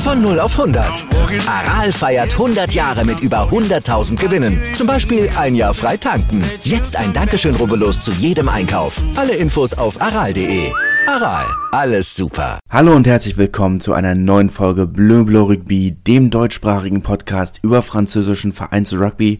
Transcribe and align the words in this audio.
Von 0.00 0.22
0 0.22 0.40
auf 0.40 0.58
100. 0.58 1.04
Aral 1.46 1.92
feiert 1.92 2.32
100 2.32 2.72
Jahre 2.72 3.04
mit 3.04 3.20
über 3.20 3.50
100.000 3.50 4.16
Gewinnen. 4.16 4.58
Zum 4.74 4.86
Beispiel 4.86 5.28
ein 5.36 5.54
Jahr 5.54 5.74
frei 5.74 5.98
tanken. 5.98 6.42
Jetzt 6.62 6.96
ein 6.96 7.12
Dankeschön, 7.12 7.54
rubbellos 7.54 8.00
zu 8.00 8.10
jedem 8.12 8.48
Einkauf. 8.48 9.02
Alle 9.16 9.34
Infos 9.34 9.74
auf 9.74 10.00
aral.de. 10.00 10.72
Aral, 11.06 11.44
alles 11.72 12.16
super. 12.16 12.58
Hallo 12.70 12.96
und 12.96 13.06
herzlich 13.06 13.36
willkommen 13.36 13.80
zu 13.80 13.92
einer 13.92 14.14
neuen 14.14 14.48
Folge 14.48 14.86
Bleu 14.86 15.24
Bleu 15.24 15.42
Rugby, 15.42 15.92
dem 15.92 16.30
deutschsprachigen 16.30 17.02
Podcast 17.02 17.60
über 17.62 17.82
französischen 17.82 18.54
Vereins 18.54 18.94
Rugby. 18.94 19.38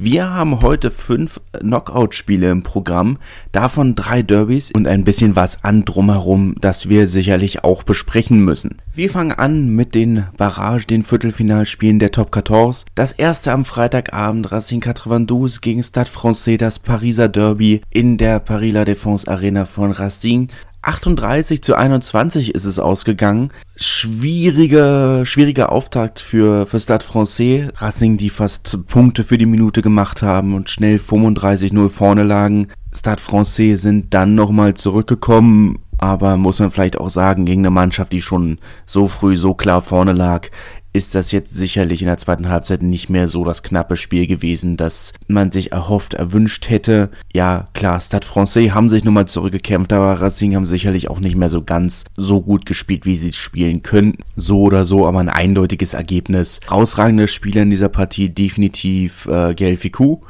Wir 0.00 0.30
haben 0.32 0.62
heute 0.62 0.92
fünf 0.92 1.40
Knockout-Spiele 1.58 2.48
im 2.52 2.62
Programm, 2.62 3.18
davon 3.50 3.96
drei 3.96 4.22
Derbys 4.22 4.70
und 4.70 4.86
ein 4.86 5.02
bisschen 5.02 5.34
was 5.34 5.64
an 5.64 5.84
drumherum, 5.84 6.54
das 6.60 6.88
wir 6.88 7.08
sicherlich 7.08 7.64
auch 7.64 7.82
besprechen 7.82 8.38
müssen. 8.44 8.76
Wir 8.94 9.10
fangen 9.10 9.32
an 9.32 9.74
mit 9.74 9.96
den 9.96 10.26
Barrage, 10.36 10.86
den 10.86 11.02
Viertelfinalspielen 11.02 11.98
der 11.98 12.12
Top 12.12 12.32
14. 12.32 12.84
Das 12.94 13.10
erste 13.10 13.50
am 13.50 13.64
Freitagabend 13.64 14.52
Racing 14.52 14.82
92 14.82 15.60
gegen 15.62 15.82
Stade 15.82 16.08
Francais, 16.08 16.58
das 16.58 16.78
Pariser 16.78 17.28
Derby 17.28 17.80
in 17.90 18.18
der 18.18 18.38
Paris 18.38 18.74
La 18.74 18.82
Défense 18.82 19.26
Arena 19.26 19.64
von 19.64 19.90
Racing. 19.90 20.48
38 20.88 21.62
zu 21.62 21.74
21 21.74 22.54
ist 22.54 22.64
es 22.64 22.78
ausgegangen. 22.78 23.50
Schwieriger, 23.76 25.26
schwieriger 25.26 25.70
Auftakt 25.70 26.18
für, 26.18 26.66
für 26.66 26.80
Stade 26.80 27.04
Francais. 27.04 27.68
Racing, 27.76 28.16
die 28.16 28.30
fast 28.30 28.86
Punkte 28.86 29.22
für 29.22 29.36
die 29.36 29.44
Minute 29.44 29.82
gemacht 29.82 30.22
haben 30.22 30.54
und 30.54 30.70
schnell 30.70 30.96
35-0 30.96 31.90
vorne 31.90 32.22
lagen. 32.22 32.68
Stade 32.94 33.20
Francais 33.20 33.76
sind 33.76 34.14
dann 34.14 34.34
nochmal 34.34 34.74
zurückgekommen, 34.74 35.78
aber 35.98 36.38
muss 36.38 36.58
man 36.58 36.70
vielleicht 36.70 36.96
auch 36.96 37.10
sagen, 37.10 37.44
gegen 37.44 37.60
eine 37.60 37.70
Mannschaft, 37.70 38.12
die 38.12 38.22
schon 38.22 38.56
so 38.86 39.08
früh 39.08 39.36
so 39.36 39.52
klar 39.52 39.82
vorne 39.82 40.14
lag, 40.14 40.48
ist 40.92 41.14
das 41.14 41.32
jetzt 41.32 41.54
sicherlich 41.54 42.02
in 42.02 42.08
der 42.08 42.16
zweiten 42.16 42.48
Halbzeit 42.48 42.82
nicht 42.82 43.10
mehr 43.10 43.28
so 43.28 43.44
das 43.44 43.62
knappe 43.62 43.96
Spiel 43.96 44.26
gewesen, 44.26 44.76
das 44.76 45.12
man 45.26 45.50
sich 45.50 45.72
erhofft, 45.72 46.14
erwünscht 46.14 46.68
hätte. 46.68 47.10
Ja, 47.32 47.66
klar, 47.74 48.00
Stade 48.00 48.26
Francais 48.26 48.70
haben 48.70 48.88
sich 48.88 49.04
nochmal 49.04 49.28
zurückgekämpft, 49.28 49.92
aber 49.92 50.20
Racing 50.20 50.54
haben 50.54 50.66
sicherlich 50.66 51.10
auch 51.10 51.20
nicht 51.20 51.36
mehr 51.36 51.50
so 51.50 51.62
ganz 51.62 52.04
so 52.16 52.40
gut 52.40 52.66
gespielt, 52.66 53.06
wie 53.06 53.16
sie 53.16 53.28
es 53.28 53.36
spielen 53.36 53.82
können. 53.82 54.18
So 54.36 54.62
oder 54.62 54.84
so, 54.84 55.06
aber 55.06 55.20
ein 55.20 55.28
eindeutiges 55.28 55.94
Ergebnis. 55.94 56.60
Rausragender 56.70 57.28
Spieler 57.28 57.62
in 57.62 57.70
dieser 57.70 57.88
Partie 57.88 58.28
definitiv 58.30 59.26
äh, 59.26 59.54
Gael 59.54 59.76
Ficou 59.76 60.22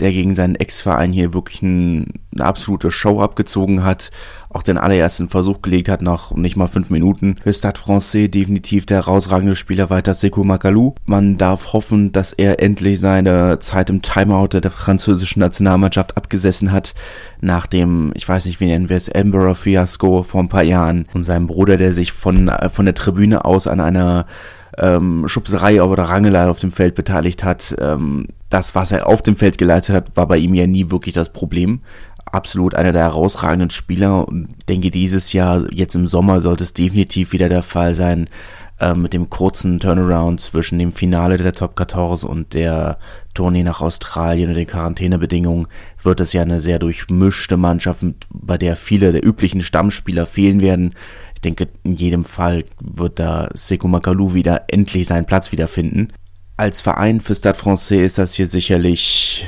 der 0.00 0.12
gegen 0.12 0.34
seinen 0.34 0.56
Ex-Verein 0.56 1.12
hier 1.12 1.34
wirklich 1.34 1.62
ein, 1.62 2.06
eine 2.34 2.44
absolute 2.44 2.90
Show 2.90 3.20
abgezogen 3.20 3.84
hat, 3.84 4.10
auch 4.48 4.62
den 4.62 4.78
allerersten 4.78 5.28
Versuch 5.28 5.62
gelegt 5.62 5.88
hat 5.88 6.02
nach 6.02 6.32
nicht 6.32 6.56
mal 6.56 6.66
fünf 6.66 6.90
Minuten. 6.90 7.36
Für 7.42 7.52
Stade 7.52 7.78
Francais 7.78 8.28
definitiv 8.28 8.84
der 8.86 8.98
herausragende 8.98 9.54
Spieler 9.54 9.90
weiter 9.90 10.14
Sekou 10.14 10.42
Makalou. 10.42 10.94
Man 11.06 11.38
darf 11.38 11.72
hoffen, 11.72 12.10
dass 12.12 12.32
er 12.32 12.60
endlich 12.60 12.98
seine 12.98 13.58
Zeit 13.60 13.90
im 13.90 14.02
Timeout 14.02 14.48
der 14.48 14.70
französischen 14.70 15.40
Nationalmannschaft 15.40 16.16
abgesessen 16.16 16.72
hat, 16.72 16.94
nach 17.40 17.66
dem, 17.66 18.12
ich 18.14 18.28
weiß 18.28 18.46
nicht, 18.46 18.60
wie 18.60 18.66
nennen 18.66 18.88
wir 18.88 18.96
es, 18.96 19.08
Emperor 19.08 19.54
Fiasco 19.54 20.24
vor 20.24 20.40
ein 20.40 20.48
paar 20.48 20.64
Jahren 20.64 21.06
und 21.14 21.22
seinem 21.22 21.46
Bruder, 21.46 21.76
der 21.76 21.92
sich 21.92 22.12
von, 22.12 22.50
von 22.70 22.84
der 22.86 22.94
Tribüne 22.94 23.44
aus 23.44 23.66
an 23.66 23.80
einer 23.80 24.26
ähm, 24.78 25.28
Schubserei 25.28 25.82
oder 25.82 26.04
Rangelei 26.04 26.48
auf 26.48 26.58
dem 26.58 26.72
Feld 26.72 26.94
beteiligt 26.94 27.44
hat. 27.44 27.76
Ähm, 27.80 28.26
das, 28.50 28.74
was 28.74 28.92
er 28.92 29.06
auf 29.06 29.22
dem 29.22 29.36
Feld 29.36 29.58
geleistet 29.58 29.94
hat, 29.94 30.16
war 30.16 30.26
bei 30.26 30.36
ihm 30.36 30.54
ja 30.54 30.66
nie 30.66 30.90
wirklich 30.90 31.14
das 31.14 31.32
Problem. 31.32 31.80
Absolut 32.26 32.74
einer 32.74 32.92
der 32.92 33.02
herausragenden 33.02 33.70
Spieler 33.70 34.28
und 34.28 34.54
denke, 34.68 34.90
dieses 34.90 35.32
Jahr, 35.32 35.64
jetzt 35.72 35.94
im 35.94 36.06
Sommer, 36.06 36.40
sollte 36.40 36.64
es 36.64 36.74
definitiv 36.74 37.32
wieder 37.32 37.48
der 37.48 37.62
Fall 37.62 37.94
sein, 37.94 38.28
äh, 38.80 38.94
mit 38.94 39.12
dem 39.12 39.30
kurzen 39.30 39.78
Turnaround 39.78 40.40
zwischen 40.40 40.78
dem 40.78 40.92
Finale 40.92 41.36
der 41.36 41.52
Top 41.52 41.78
14 41.78 42.28
und 42.28 42.54
der 42.54 42.98
Tournee 43.34 43.62
nach 43.62 43.80
Australien 43.80 44.48
und 44.48 44.56
den 44.56 44.66
Quarantänebedingungen 44.66 45.68
wird 46.02 46.20
es 46.20 46.32
ja 46.32 46.42
eine 46.42 46.60
sehr 46.60 46.78
durchmischte 46.78 47.56
Mannschaft, 47.56 48.04
bei 48.30 48.58
der 48.58 48.76
viele 48.76 49.12
der 49.12 49.24
üblichen 49.24 49.62
Stammspieler 49.62 50.26
fehlen 50.26 50.60
werden. 50.60 50.94
Ich 51.34 51.42
denke, 51.42 51.68
in 51.84 51.92
jedem 51.92 52.24
Fall 52.24 52.64
wird 52.80 53.18
da 53.18 53.48
Sekou 53.54 53.88
Makalou 53.88 54.34
wieder 54.34 54.64
endlich 54.68 55.06
seinen 55.06 55.26
Platz 55.26 55.52
wiederfinden. 55.52 56.12
Als 56.60 56.82
Verein 56.82 57.20
für 57.20 57.34
Stade 57.34 57.56
Francais 57.56 58.04
ist 58.04 58.18
das 58.18 58.34
hier 58.34 58.46
sicherlich, 58.46 59.46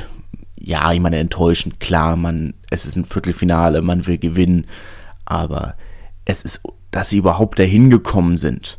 ja, 0.58 0.90
ich 0.92 1.00
meine, 1.00 1.18
enttäuschend. 1.18 1.78
Klar, 1.78 2.16
man, 2.16 2.54
es 2.70 2.86
ist 2.86 2.96
ein 2.96 3.04
Viertelfinale, 3.04 3.82
man 3.82 4.06
will 4.06 4.16
gewinnen, 4.16 4.66
aber 5.26 5.74
es 6.24 6.40
ist, 6.40 6.62
dass 6.90 7.10
sie 7.10 7.18
überhaupt 7.18 7.58
dahin 7.58 7.90
gekommen 7.90 8.38
sind, 8.38 8.78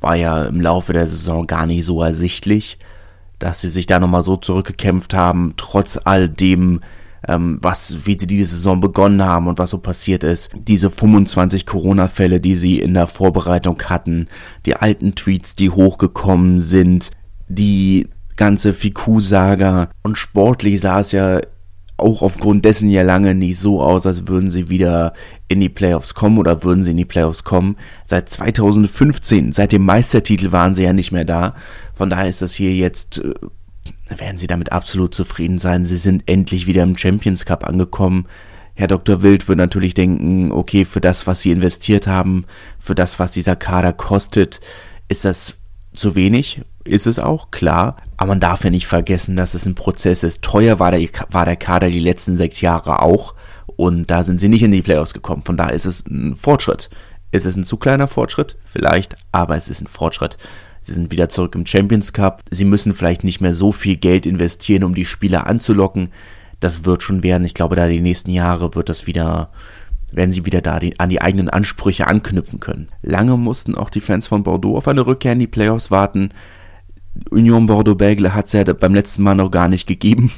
war 0.00 0.16
ja 0.16 0.44
im 0.46 0.62
Laufe 0.62 0.94
der 0.94 1.06
Saison 1.10 1.46
gar 1.46 1.66
nicht 1.66 1.84
so 1.84 2.02
ersichtlich, 2.02 2.78
dass 3.38 3.60
sie 3.60 3.68
sich 3.68 3.84
da 3.84 4.00
nochmal 4.00 4.22
so 4.22 4.38
zurückgekämpft 4.38 5.12
haben, 5.12 5.52
trotz 5.58 6.00
all 6.04 6.30
dem, 6.30 6.80
ähm, 7.28 7.58
was, 7.60 8.06
wie 8.06 8.16
sie 8.18 8.26
diese 8.26 8.56
Saison 8.56 8.80
begonnen 8.80 9.22
haben 9.22 9.46
und 9.46 9.58
was 9.58 9.68
so 9.68 9.76
passiert 9.76 10.24
ist. 10.24 10.50
Diese 10.54 10.88
25 10.88 11.66
Corona-Fälle, 11.66 12.40
die 12.40 12.56
sie 12.56 12.80
in 12.80 12.94
der 12.94 13.08
Vorbereitung 13.08 13.78
hatten, 13.82 14.28
die 14.64 14.74
alten 14.74 15.14
Tweets, 15.14 15.54
die 15.54 15.68
hochgekommen 15.68 16.60
sind, 16.60 17.10
die 17.48 18.08
ganze 18.36 18.72
Fiku-Saga 18.72 19.90
und 20.02 20.18
sportlich 20.18 20.80
sah 20.80 21.00
es 21.00 21.12
ja 21.12 21.40
auch 21.96 22.22
aufgrund 22.22 22.64
dessen 22.64 22.90
ja 22.90 23.02
lange 23.02 23.34
nicht 23.34 23.58
so 23.58 23.80
aus, 23.80 24.04
als 24.04 24.26
würden 24.26 24.50
sie 24.50 24.68
wieder 24.68 25.12
in 25.46 25.60
die 25.60 25.68
Playoffs 25.68 26.14
kommen 26.14 26.38
oder 26.38 26.64
würden 26.64 26.82
sie 26.82 26.90
in 26.90 26.96
die 26.96 27.04
Playoffs 27.04 27.44
kommen. 27.44 27.76
Seit 28.04 28.28
2015, 28.28 29.52
seit 29.52 29.70
dem 29.70 29.84
Meistertitel 29.84 30.50
waren 30.50 30.74
sie 30.74 30.82
ja 30.82 30.92
nicht 30.92 31.12
mehr 31.12 31.24
da. 31.24 31.54
Von 31.94 32.10
daher 32.10 32.28
ist 32.28 32.42
das 32.42 32.52
hier 32.52 32.74
jetzt 32.74 33.18
äh, 33.18 33.34
werden 34.08 34.38
Sie 34.38 34.46
damit 34.46 34.72
absolut 34.72 35.14
zufrieden 35.14 35.58
sein. 35.58 35.84
Sie 35.84 35.96
sind 35.96 36.24
endlich 36.26 36.66
wieder 36.66 36.82
im 36.82 36.96
Champions 36.96 37.44
Cup 37.44 37.66
angekommen. 37.66 38.26
Herr 38.74 38.88
Dr. 38.88 39.22
Wild 39.22 39.46
wird 39.46 39.58
natürlich 39.58 39.94
denken, 39.94 40.50
okay, 40.50 40.84
für 40.84 41.00
das, 41.00 41.26
was 41.26 41.40
Sie 41.40 41.52
investiert 41.52 42.06
haben, 42.06 42.44
für 42.78 42.94
das, 42.94 43.18
was 43.18 43.32
dieser 43.32 43.56
Kader 43.56 43.92
kostet, 43.92 44.60
ist 45.08 45.24
das 45.24 45.54
zu 45.94 46.16
wenig. 46.16 46.62
Ist 46.84 47.06
es 47.06 47.18
auch, 47.18 47.50
klar. 47.50 47.96
Aber 48.16 48.28
man 48.28 48.40
darf 48.40 48.64
ja 48.64 48.70
nicht 48.70 48.86
vergessen, 48.86 49.36
dass 49.36 49.54
es 49.54 49.66
ein 49.66 49.74
Prozess 49.74 50.22
ist. 50.22 50.42
Teuer 50.42 50.78
war 50.78 50.90
der, 50.90 51.08
war 51.30 51.46
der 51.46 51.56
Kader 51.56 51.90
die 51.90 52.00
letzten 52.00 52.36
sechs 52.36 52.60
Jahre 52.60 53.00
auch. 53.02 53.34
Und 53.76 54.10
da 54.10 54.22
sind 54.22 54.38
sie 54.38 54.48
nicht 54.48 54.62
in 54.62 54.70
die 54.70 54.82
Playoffs 54.82 55.14
gekommen. 55.14 55.42
Von 55.44 55.56
daher 55.56 55.74
ist 55.74 55.86
es 55.86 56.06
ein 56.06 56.36
Fortschritt. 56.36 56.90
Ist 57.32 57.46
es 57.46 57.56
ein 57.56 57.64
zu 57.64 57.78
kleiner 57.78 58.06
Fortschritt? 58.06 58.56
Vielleicht, 58.64 59.16
aber 59.32 59.56
es 59.56 59.68
ist 59.68 59.80
ein 59.80 59.88
Fortschritt. 59.88 60.36
Sie 60.82 60.92
sind 60.92 61.10
wieder 61.10 61.30
zurück 61.30 61.54
im 61.54 61.66
Champions 61.66 62.12
Cup. 62.12 62.42
Sie 62.50 62.66
müssen 62.66 62.94
vielleicht 62.94 63.24
nicht 63.24 63.40
mehr 63.40 63.54
so 63.54 63.72
viel 63.72 63.96
Geld 63.96 64.26
investieren, 64.26 64.84
um 64.84 64.94
die 64.94 65.06
Spieler 65.06 65.46
anzulocken. 65.46 66.10
Das 66.60 66.84
wird 66.84 67.02
schon 67.02 67.22
werden. 67.22 67.46
Ich 67.46 67.54
glaube, 67.54 67.74
da 67.74 67.88
die 67.88 68.02
nächsten 68.02 68.30
Jahre 68.30 68.74
wird 68.74 68.90
das 68.90 69.06
wieder, 69.06 69.50
werden 70.12 70.30
sie 70.30 70.44
wieder 70.44 70.60
da 70.60 70.78
die, 70.78 71.00
an 71.00 71.08
die 71.08 71.22
eigenen 71.22 71.48
Ansprüche 71.48 72.06
anknüpfen 72.06 72.60
können. 72.60 72.88
Lange 73.02 73.38
mussten 73.38 73.74
auch 73.74 73.90
die 73.90 74.02
Fans 74.02 74.26
von 74.26 74.42
Bordeaux 74.42 74.76
auf 74.76 74.86
eine 74.86 75.06
Rückkehr 75.06 75.32
in 75.32 75.38
die 75.38 75.46
Playoffs 75.46 75.90
warten. 75.90 76.28
Union 77.30 77.66
Bordeaux-Bègles 77.66 78.30
hat 78.30 78.46
es 78.46 78.52
ja 78.52 78.64
beim 78.64 78.94
letzten 78.94 79.22
Mal 79.22 79.34
noch 79.34 79.50
gar 79.50 79.68
nicht 79.68 79.86
gegeben. 79.86 80.32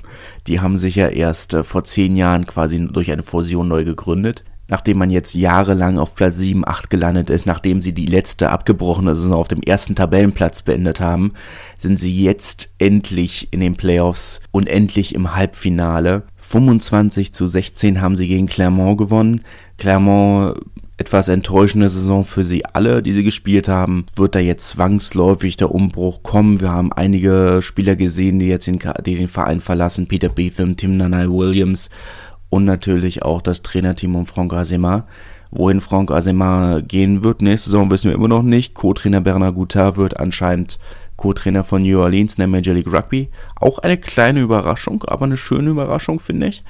Die 0.47 0.61
haben 0.61 0.77
sich 0.77 0.97
ja 0.97 1.09
erst 1.09 1.55
äh, 1.55 1.65
vor 1.65 1.85
zehn 1.85 2.17
Jahren 2.17 2.47
quasi 2.47 2.87
durch 2.91 3.11
eine 3.11 3.23
Fusion 3.23 3.69
neu 3.69 3.85
gegründet 3.85 4.45
nachdem 4.69 4.99
man 4.99 5.11
jetzt 5.11 5.35
jahrelang 5.35 5.99
auf 5.99 6.15
Platz 6.15 6.37
7, 6.37 6.67
8 6.67 6.91
gelandet 6.91 7.31
ist, 7.31 7.47
nachdem 7.47 7.83
sie 7.83 7.95
die 7.95 8.07
letzte 8.07 8.51
abgebrochene 8.51 9.15
Saison 9.15 9.35
auf 9.35 9.49
dem 9.49 9.63
ersten 9.63 9.95
Tabellenplatz 9.95 10.63
beendet 10.63 11.01
haben, 11.01 11.33
sind 11.79 11.99
sie 11.99 12.23
jetzt 12.23 12.71
endlich 12.79 13.49
in 13.53 13.61
den 13.61 13.77
Playoffs 13.77 14.41
und 14.51 14.69
endlich 14.69 15.15
im 15.15 15.35
Halbfinale. 15.35 16.25
25 16.37 17.33
zu 17.33 17.47
16 17.47 18.01
haben 18.01 18.17
sie 18.17 18.29
gegen 18.29 18.47
Clermont 18.47 18.99
gewonnen. 18.99 19.43
Clermont 19.79 20.59
etwas 20.99 21.29
enttäuschende 21.29 21.89
Saison 21.89 22.25
für 22.25 22.45
sie 22.45 22.65
alle, 22.65 23.03
die 23.03 23.13
sie 23.13 23.25
gespielt 23.25 23.69
haben. 23.69 24.07
Wird 24.17 24.35
da 24.35 24.39
jetzt 24.39 24.69
zwangsläufig 24.71 25.57
der 25.57 25.71
Umbruch 25.71 26.23
kommen? 26.23 26.61
Wir 26.61 26.73
haben 26.73 26.93
einige 26.93 27.61
Spieler 27.63 27.97
gesehen, 27.97 28.39
die 28.39 28.47
jetzt 28.47 28.67
den, 28.67 28.79
die 29.05 29.17
den 29.17 29.29
Verein 29.29 29.61
verlassen. 29.61 30.07
Peter 30.07 30.29
Beetham, 30.29 30.77
Tim 30.77 30.97
Nanai 30.97 31.29
Williams 31.29 31.91
und 32.49 32.65
natürlich 32.65 33.23
auch 33.23 33.43
das 33.43 33.63
Trainerteam 33.63 34.15
um 34.15 34.27
Franck 34.27 34.53
Azema, 34.55 35.07
Wohin 35.51 35.81
Franck 35.81 36.11
Azemar 36.11 36.83
gehen 36.83 37.23
wird 37.25 37.41
nächste 37.41 37.71
Saison, 37.71 37.91
wissen 37.91 38.09
wir 38.09 38.17
immer 38.17 38.29
noch 38.29 38.43
nicht. 38.43 38.75
Co-Trainer 38.75 39.21
Bernard 39.21 39.55
Goutard 39.55 39.97
wird 39.97 40.19
anscheinend 40.19 40.79
Co-Trainer 41.17 41.65
von 41.65 41.83
New 41.83 41.99
Orleans 41.99 42.35
in 42.35 42.41
der 42.41 42.49
Major 42.49 42.75
League 42.75 42.93
Rugby. 42.93 43.31
Auch 43.59 43.79
eine 43.79 43.97
kleine 43.97 44.41
Überraschung, 44.41 45.05
aber 45.05 45.25
eine 45.25 45.37
schöne 45.37 45.71
Überraschung, 45.71 46.21
finde 46.21 46.49
ich. 46.49 46.65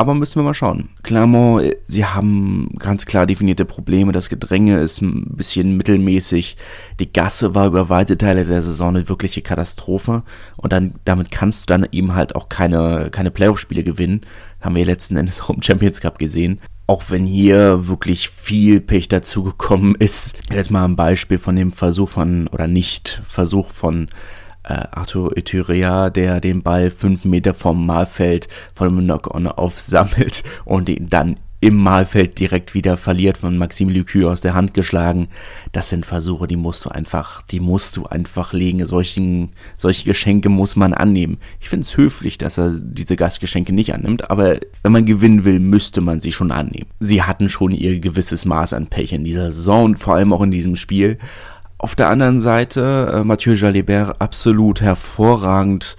Aber 0.00 0.14
müssen 0.14 0.36
wir 0.36 0.44
mal 0.44 0.54
schauen. 0.54 0.90
Clermont, 1.02 1.74
sie 1.84 2.04
haben 2.04 2.70
ganz 2.78 3.04
klar 3.04 3.26
definierte 3.26 3.64
Probleme. 3.64 4.12
Das 4.12 4.28
Gedränge 4.28 4.78
ist 4.78 5.02
ein 5.02 5.34
bisschen 5.34 5.76
mittelmäßig. 5.76 6.56
Die 7.00 7.12
Gasse 7.12 7.56
war 7.56 7.66
über 7.66 7.88
weite 7.88 8.16
Teile 8.16 8.44
der 8.44 8.62
Saison 8.62 8.90
eine 8.90 9.08
wirkliche 9.08 9.42
Katastrophe. 9.42 10.22
Und 10.56 10.72
dann, 10.72 10.94
damit 11.04 11.32
kannst 11.32 11.62
du 11.62 11.74
dann 11.74 11.88
eben 11.90 12.14
halt 12.14 12.36
auch 12.36 12.48
keine, 12.48 13.08
keine 13.10 13.32
Playoff-Spiele 13.32 13.82
gewinnen. 13.82 14.20
Haben 14.60 14.76
wir 14.76 14.86
letzten 14.86 15.16
Endes 15.16 15.40
auch 15.40 15.50
im 15.50 15.62
Champions 15.62 16.00
Cup 16.00 16.20
gesehen. 16.20 16.60
Auch 16.86 17.02
wenn 17.08 17.26
hier 17.26 17.88
wirklich 17.88 18.28
viel 18.28 18.80
Pech 18.80 19.08
dazugekommen 19.08 19.96
ist. 19.96 20.38
Jetzt 20.52 20.70
mal 20.70 20.84
ein 20.84 20.94
Beispiel 20.94 21.38
von 21.38 21.56
dem 21.56 21.72
Versuch 21.72 22.10
von, 22.10 22.46
oder 22.46 22.68
nicht 22.68 23.20
Versuch 23.28 23.72
von 23.72 24.04
äh, 24.04 24.37
Arthur 24.74 25.36
Etyrea, 25.36 26.10
der 26.10 26.40
den 26.40 26.62
Ball 26.62 26.90
fünf 26.90 27.24
Meter 27.24 27.54
vom 27.54 27.86
Mahlfeld 27.86 28.48
von 28.74 28.88
einem 28.88 29.00
Knock-on 29.00 29.46
aufsammelt 29.46 30.44
und 30.64 30.88
ihn 30.88 31.08
dann 31.08 31.36
im 31.60 31.74
Mahlfeld 31.74 32.38
direkt 32.38 32.74
wieder 32.74 32.96
verliert 32.96 33.38
von 33.38 33.56
Maxime 33.56 33.92
Lucu 33.92 34.28
aus 34.28 34.40
der 34.40 34.54
Hand 34.54 34.74
geschlagen. 34.74 35.28
Das 35.72 35.88
sind 35.88 36.06
Versuche, 36.06 36.46
die 36.46 36.56
musst 36.56 36.84
du 36.84 36.90
einfach, 36.90 37.42
die 37.42 37.58
musst 37.58 37.96
du 37.96 38.06
einfach 38.06 38.52
legen. 38.52 38.86
Solchen, 38.86 39.50
solche 39.76 40.04
Geschenke 40.04 40.50
muss 40.50 40.76
man 40.76 40.94
annehmen. 40.94 41.38
Ich 41.60 41.68
finde 41.68 41.82
es 41.82 41.96
höflich, 41.96 42.38
dass 42.38 42.58
er 42.58 42.78
diese 42.78 43.16
Gastgeschenke 43.16 43.72
nicht 43.72 43.92
annimmt, 43.92 44.30
aber 44.30 44.58
wenn 44.84 44.92
man 44.92 45.04
gewinnen 45.04 45.44
will, 45.44 45.58
müsste 45.58 46.00
man 46.00 46.20
sie 46.20 46.32
schon 46.32 46.52
annehmen. 46.52 46.90
Sie 47.00 47.22
hatten 47.22 47.48
schon 47.48 47.72
ihr 47.72 47.98
gewisses 47.98 48.44
Maß 48.44 48.72
an 48.72 48.86
Pech 48.86 49.12
in 49.12 49.24
dieser 49.24 49.50
Saison 49.50 49.84
und 49.84 49.98
vor 49.98 50.14
allem 50.14 50.32
auch 50.32 50.42
in 50.42 50.52
diesem 50.52 50.76
Spiel. 50.76 51.18
Auf 51.78 51.94
der 51.94 52.08
anderen 52.08 52.40
Seite 52.40 53.12
äh, 53.14 53.24
Mathieu 53.24 53.54
Jalibert 53.54 54.20
absolut 54.20 54.80
hervorragend 54.80 55.96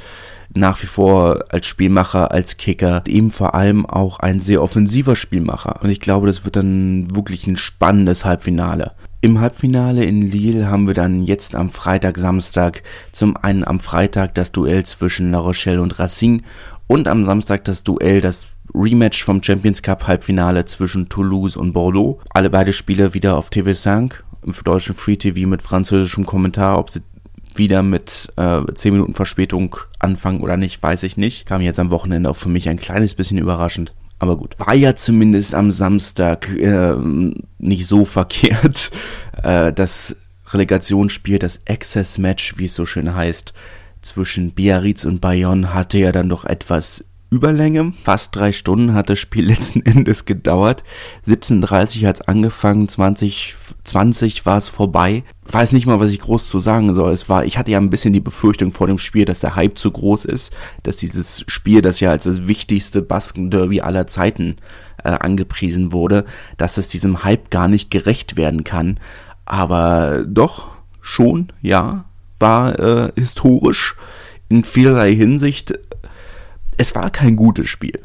nach 0.53 0.81
wie 0.81 0.87
vor 0.87 1.45
als 1.49 1.67
Spielmacher, 1.67 2.31
als 2.31 2.57
Kicker, 2.57 3.03
eben 3.07 3.31
vor 3.31 3.55
allem 3.55 3.85
auch 3.85 4.19
ein 4.19 4.41
sehr 4.41 4.61
offensiver 4.61 5.15
Spielmacher. 5.15 5.81
Und 5.81 5.89
ich 5.89 6.01
glaube, 6.01 6.27
das 6.27 6.43
wird 6.43 6.55
dann 6.55 7.15
wirklich 7.15 7.47
ein 7.47 7.55
spannendes 7.55 8.25
Halbfinale. 8.25 8.91
Im 9.21 9.39
Halbfinale 9.39 10.03
in 10.03 10.29
Lille 10.29 10.69
haben 10.69 10.87
wir 10.87 10.93
dann 10.93 11.23
jetzt 11.23 11.55
am 11.55 11.69
Freitag, 11.69 12.17
Samstag 12.17 12.83
zum 13.11 13.37
einen 13.37 13.63
am 13.63 13.79
Freitag 13.79 14.33
das 14.35 14.51
Duell 14.51 14.85
zwischen 14.85 15.31
La 15.31 15.39
Rochelle 15.39 15.81
und 15.81 15.99
Racing 15.99 16.43
und 16.87 17.07
am 17.07 17.25
Samstag 17.25 17.63
das 17.65 17.83
Duell, 17.83 18.19
das 18.19 18.47
Rematch 18.73 19.23
vom 19.23 19.43
Champions 19.43 19.81
Cup 19.81 20.07
Halbfinale 20.07 20.65
zwischen 20.65 21.09
Toulouse 21.09 21.57
und 21.57 21.73
Bordeaux. 21.73 22.19
Alle 22.31 22.49
beide 22.49 22.73
Spiele 22.73 23.13
wieder 23.13 23.37
auf 23.37 23.49
TV5 23.49 24.13
im 24.45 24.53
deutschen 24.63 24.95
Free 24.95 25.17
TV 25.17 25.47
mit 25.47 25.61
französischem 25.61 26.25
Kommentar. 26.25 26.77
Ob 26.79 26.89
sie 26.89 27.01
wieder 27.55 27.83
mit 27.83 28.31
äh, 28.37 28.61
10 28.73 28.93
Minuten 28.93 29.13
Verspätung 29.13 29.75
anfangen 29.99 30.41
oder 30.41 30.57
nicht, 30.57 30.81
weiß 30.81 31.03
ich 31.03 31.17
nicht. 31.17 31.45
Kam 31.45 31.61
jetzt 31.61 31.79
am 31.79 31.91
Wochenende 31.91 32.29
auch 32.29 32.37
für 32.37 32.49
mich 32.49 32.69
ein 32.69 32.77
kleines 32.77 33.15
bisschen 33.15 33.37
überraschend. 33.37 33.93
Aber 34.19 34.37
gut, 34.37 34.55
war 34.59 34.75
ja 34.75 34.95
zumindest 34.95 35.55
am 35.55 35.71
Samstag 35.71 36.49
äh, 36.57 36.95
nicht 37.57 37.87
so 37.87 38.05
verkehrt. 38.05 38.91
Äh, 39.41 39.71
das 39.71 40.17
Relegationsspiel, 40.51 41.39
das 41.39 41.61
Access-Match, 41.65 42.57
wie 42.57 42.65
es 42.65 42.75
so 42.75 42.85
schön 42.85 43.15
heißt, 43.15 43.53
zwischen 44.01 44.51
Biarritz 44.51 45.05
und 45.05 45.21
Bayonne 45.21 45.73
hatte 45.73 45.97
ja 45.97 46.11
dann 46.11 46.27
doch 46.27 46.43
etwas 46.43 47.05
Überlänge. 47.31 47.93
Fast 48.03 48.35
drei 48.35 48.51
Stunden 48.51 48.93
hat 48.93 49.09
das 49.09 49.19
Spiel 49.19 49.45
letzten 49.47 49.85
Endes 49.85 50.25
gedauert. 50.25 50.83
17.30 51.27 52.07
hat 52.07 52.15
es 52.15 52.27
angefangen, 52.27 52.87
20, 52.87 53.55
20 53.83 54.45
war 54.45 54.57
es 54.57 54.67
vorbei. 54.67 55.23
Weiß 55.51 55.71
nicht 55.71 55.85
mal, 55.85 55.99
was 55.99 56.11
ich 56.11 56.19
groß 56.19 56.49
zu 56.49 56.59
sagen 56.59 56.93
soll. 56.93 57.11
Es 57.11 57.29
war, 57.29 57.45
ich 57.45 57.57
hatte 57.57 57.71
ja 57.71 57.77
ein 57.77 57.89
bisschen 57.89 58.13
die 58.13 58.19
Befürchtung 58.19 58.71
vor 58.71 58.87
dem 58.87 58.97
Spiel, 58.97 59.25
dass 59.25 59.41
der 59.41 59.55
Hype 59.55 59.77
zu 59.77 59.91
groß 59.91 60.25
ist, 60.25 60.55
dass 60.83 60.97
dieses 60.97 61.43
Spiel, 61.47 61.81
das 61.81 61.99
ja 61.99 62.11
als 62.11 62.23
das 62.23 62.47
wichtigste 62.47 63.01
Basken-Derby 63.01 63.81
aller 63.81 64.07
Zeiten 64.07 64.57
äh, 65.03 65.09
angepriesen 65.09 65.91
wurde, 65.91 66.25
dass 66.57 66.77
es 66.77 66.89
diesem 66.89 67.23
Hype 67.23 67.51
gar 67.51 67.67
nicht 67.67 67.91
gerecht 67.91 68.37
werden 68.37 68.63
kann. 68.63 68.99
Aber 69.45 70.23
doch, 70.27 70.67
schon, 71.01 71.51
ja, 71.61 72.05
war 72.39 72.79
äh, 72.79 73.11
historisch 73.15 73.95
in 74.49 74.63
vielerlei 74.63 75.13
Hinsicht 75.13 75.73
es 76.79 76.95
war 76.95 77.09
kein 77.11 77.35
gutes 77.35 77.69
Spiel. 77.69 77.99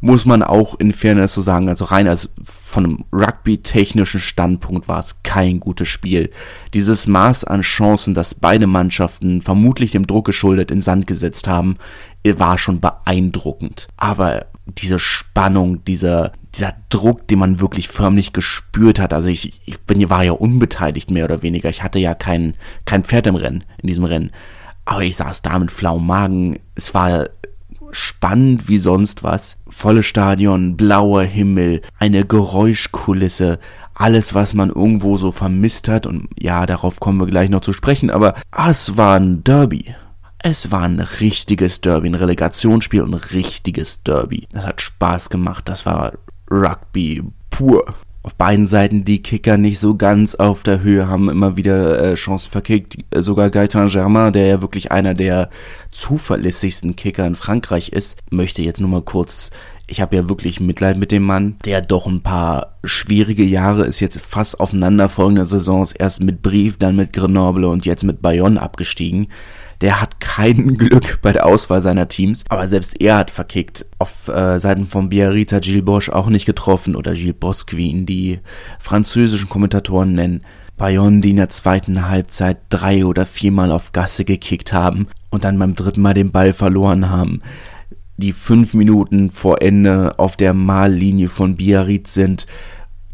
Muss 0.00 0.24
man 0.24 0.44
auch 0.44 0.76
in 0.78 0.92
Fairness 0.92 1.34
so 1.34 1.42
sagen, 1.42 1.68
also 1.68 1.84
rein 1.84 2.06
als 2.06 2.28
von 2.44 2.84
einem 2.84 3.04
Rugby-technischen 3.12 4.20
Standpunkt 4.20 4.86
war 4.86 5.00
es 5.00 5.24
kein 5.24 5.58
gutes 5.58 5.88
Spiel. 5.88 6.30
Dieses 6.72 7.08
Maß 7.08 7.42
an 7.42 7.62
Chancen, 7.62 8.14
das 8.14 8.36
beide 8.36 8.68
Mannschaften 8.68 9.42
vermutlich 9.42 9.90
dem 9.90 10.06
Druck 10.06 10.26
geschuldet 10.26 10.70
in 10.70 10.80
Sand 10.80 11.08
gesetzt 11.08 11.48
haben, 11.48 11.76
war 12.24 12.58
schon 12.58 12.78
beeindruckend. 12.78 13.88
Aber 13.96 14.46
diese 14.66 15.00
Spannung, 15.00 15.84
dieser, 15.84 16.32
dieser 16.54 16.74
Druck, 16.90 17.26
den 17.26 17.40
man 17.40 17.58
wirklich 17.58 17.88
förmlich 17.88 18.32
gespürt 18.32 19.00
hat. 19.00 19.12
Also 19.12 19.28
ich, 19.28 19.60
ich 19.66 19.80
bin, 19.80 20.08
war 20.10 20.22
ja 20.22 20.32
unbeteiligt 20.32 21.10
mehr 21.10 21.24
oder 21.24 21.42
weniger. 21.42 21.70
Ich 21.70 21.82
hatte 21.82 21.98
ja 21.98 22.14
kein, 22.14 22.54
kein 22.84 23.02
Pferd 23.02 23.26
im 23.26 23.34
Rennen, 23.34 23.64
in 23.78 23.88
diesem 23.88 24.04
Rennen. 24.04 24.30
Aber 24.84 25.02
ich 25.02 25.16
saß 25.16 25.42
da 25.42 25.58
mit 25.58 25.72
flauem 25.72 26.06
Magen. 26.06 26.60
Es 26.74 26.94
war 26.94 27.28
spannend 27.90 28.68
wie 28.68 28.78
sonst 28.78 29.22
was. 29.22 29.58
Volle 29.68 30.02
Stadion, 30.02 30.76
blauer 30.76 31.22
Himmel, 31.22 31.82
eine 31.98 32.24
Geräuschkulisse, 32.24 33.58
alles, 33.94 34.34
was 34.34 34.54
man 34.54 34.70
irgendwo 34.70 35.16
so 35.16 35.32
vermisst 35.32 35.88
hat. 35.88 36.06
Und 36.06 36.28
ja, 36.38 36.66
darauf 36.66 37.00
kommen 37.00 37.20
wir 37.20 37.26
gleich 37.26 37.50
noch 37.50 37.60
zu 37.60 37.72
sprechen, 37.72 38.10
aber 38.10 38.34
es 38.68 38.96
war 38.96 39.18
ein 39.18 39.44
Derby. 39.44 39.94
Es 40.40 40.70
war 40.70 40.82
ein 40.82 41.00
richtiges 41.00 41.80
Derby, 41.80 42.08
ein 42.08 42.14
Relegationsspiel 42.14 43.02
und 43.02 43.14
ein 43.14 43.20
richtiges 43.32 44.04
Derby. 44.04 44.46
Das 44.52 44.66
hat 44.66 44.80
Spaß 44.80 45.30
gemacht, 45.30 45.68
das 45.68 45.84
war 45.84 46.12
Rugby 46.50 47.24
pur 47.50 47.94
auf 48.22 48.34
beiden 48.34 48.66
Seiten 48.66 49.04
die 49.04 49.22
Kicker 49.22 49.56
nicht 49.56 49.78
so 49.78 49.94
ganz 49.94 50.34
auf 50.34 50.62
der 50.62 50.82
Höhe, 50.82 51.08
haben 51.08 51.28
immer 51.28 51.56
wieder 51.56 52.02
äh, 52.02 52.14
Chancen 52.14 52.50
verkickt. 52.50 52.96
Sogar 53.14 53.50
Gaetan 53.50 53.88
Germain, 53.88 54.32
der 54.32 54.46
ja 54.46 54.62
wirklich 54.62 54.92
einer 54.92 55.14
der 55.14 55.50
zuverlässigsten 55.92 56.96
Kicker 56.96 57.26
in 57.26 57.36
Frankreich 57.36 57.90
ist, 57.90 58.18
möchte 58.30 58.62
jetzt 58.62 58.80
nur 58.80 58.90
mal 58.90 59.02
kurz 59.02 59.50
ich 59.90 60.02
habe 60.02 60.16
ja 60.16 60.28
wirklich 60.28 60.60
Mitleid 60.60 60.98
mit 60.98 61.10
dem 61.10 61.22
Mann, 61.22 61.56
der 61.64 61.80
doch 61.80 62.06
ein 62.06 62.20
paar 62.20 62.78
schwierige 62.84 63.42
Jahre 63.42 63.86
ist 63.86 64.00
jetzt 64.00 64.20
fast 64.20 64.60
aufeinanderfolgende 64.60 65.46
Saisons 65.46 65.92
erst 65.92 66.20
mit 66.20 66.42
Brief, 66.42 66.76
dann 66.76 66.94
mit 66.94 67.14
Grenoble 67.14 67.66
und 67.66 67.86
jetzt 67.86 68.04
mit 68.04 68.20
Bayonne 68.20 68.60
abgestiegen 68.60 69.28
der 69.80 70.00
hat 70.00 70.20
kein 70.20 70.76
Glück 70.78 71.20
bei 71.22 71.32
der 71.32 71.46
Auswahl 71.46 71.82
seiner 71.82 72.08
Teams, 72.08 72.44
aber 72.48 72.68
selbst 72.68 73.00
er 73.00 73.16
hat 73.16 73.30
verkickt. 73.30 73.86
Auf 73.98 74.28
äh, 74.28 74.58
Seiten 74.58 74.86
von 74.86 75.08
Biarritz 75.08 75.54
Gilles 75.60 75.84
Bosch 75.84 76.08
auch 76.08 76.28
nicht 76.28 76.46
getroffen 76.46 76.96
oder 76.96 77.14
Gilles 77.14 77.36
Bosque, 77.38 77.76
wie 77.76 77.88
ihn 77.88 78.06
die 78.06 78.40
französischen 78.78 79.48
Kommentatoren 79.48 80.12
nennen. 80.12 80.42
Bayonne, 80.76 81.20
die 81.20 81.30
in 81.30 81.36
der 81.36 81.48
zweiten 81.48 82.08
Halbzeit 82.08 82.58
drei 82.70 83.04
oder 83.04 83.26
viermal 83.26 83.72
auf 83.72 83.92
Gasse 83.92 84.24
gekickt 84.24 84.72
haben 84.72 85.08
und 85.30 85.42
dann 85.42 85.58
beim 85.58 85.74
dritten 85.74 86.02
Mal 86.02 86.14
den 86.14 86.30
Ball 86.30 86.52
verloren 86.52 87.10
haben 87.10 87.42
die 88.18 88.32
fünf 88.32 88.74
Minuten 88.74 89.30
vor 89.30 89.62
Ende 89.62 90.18
auf 90.18 90.36
der 90.36 90.52
Mahllinie 90.52 91.28
von 91.28 91.56
Biarritz 91.56 92.12
sind, 92.12 92.46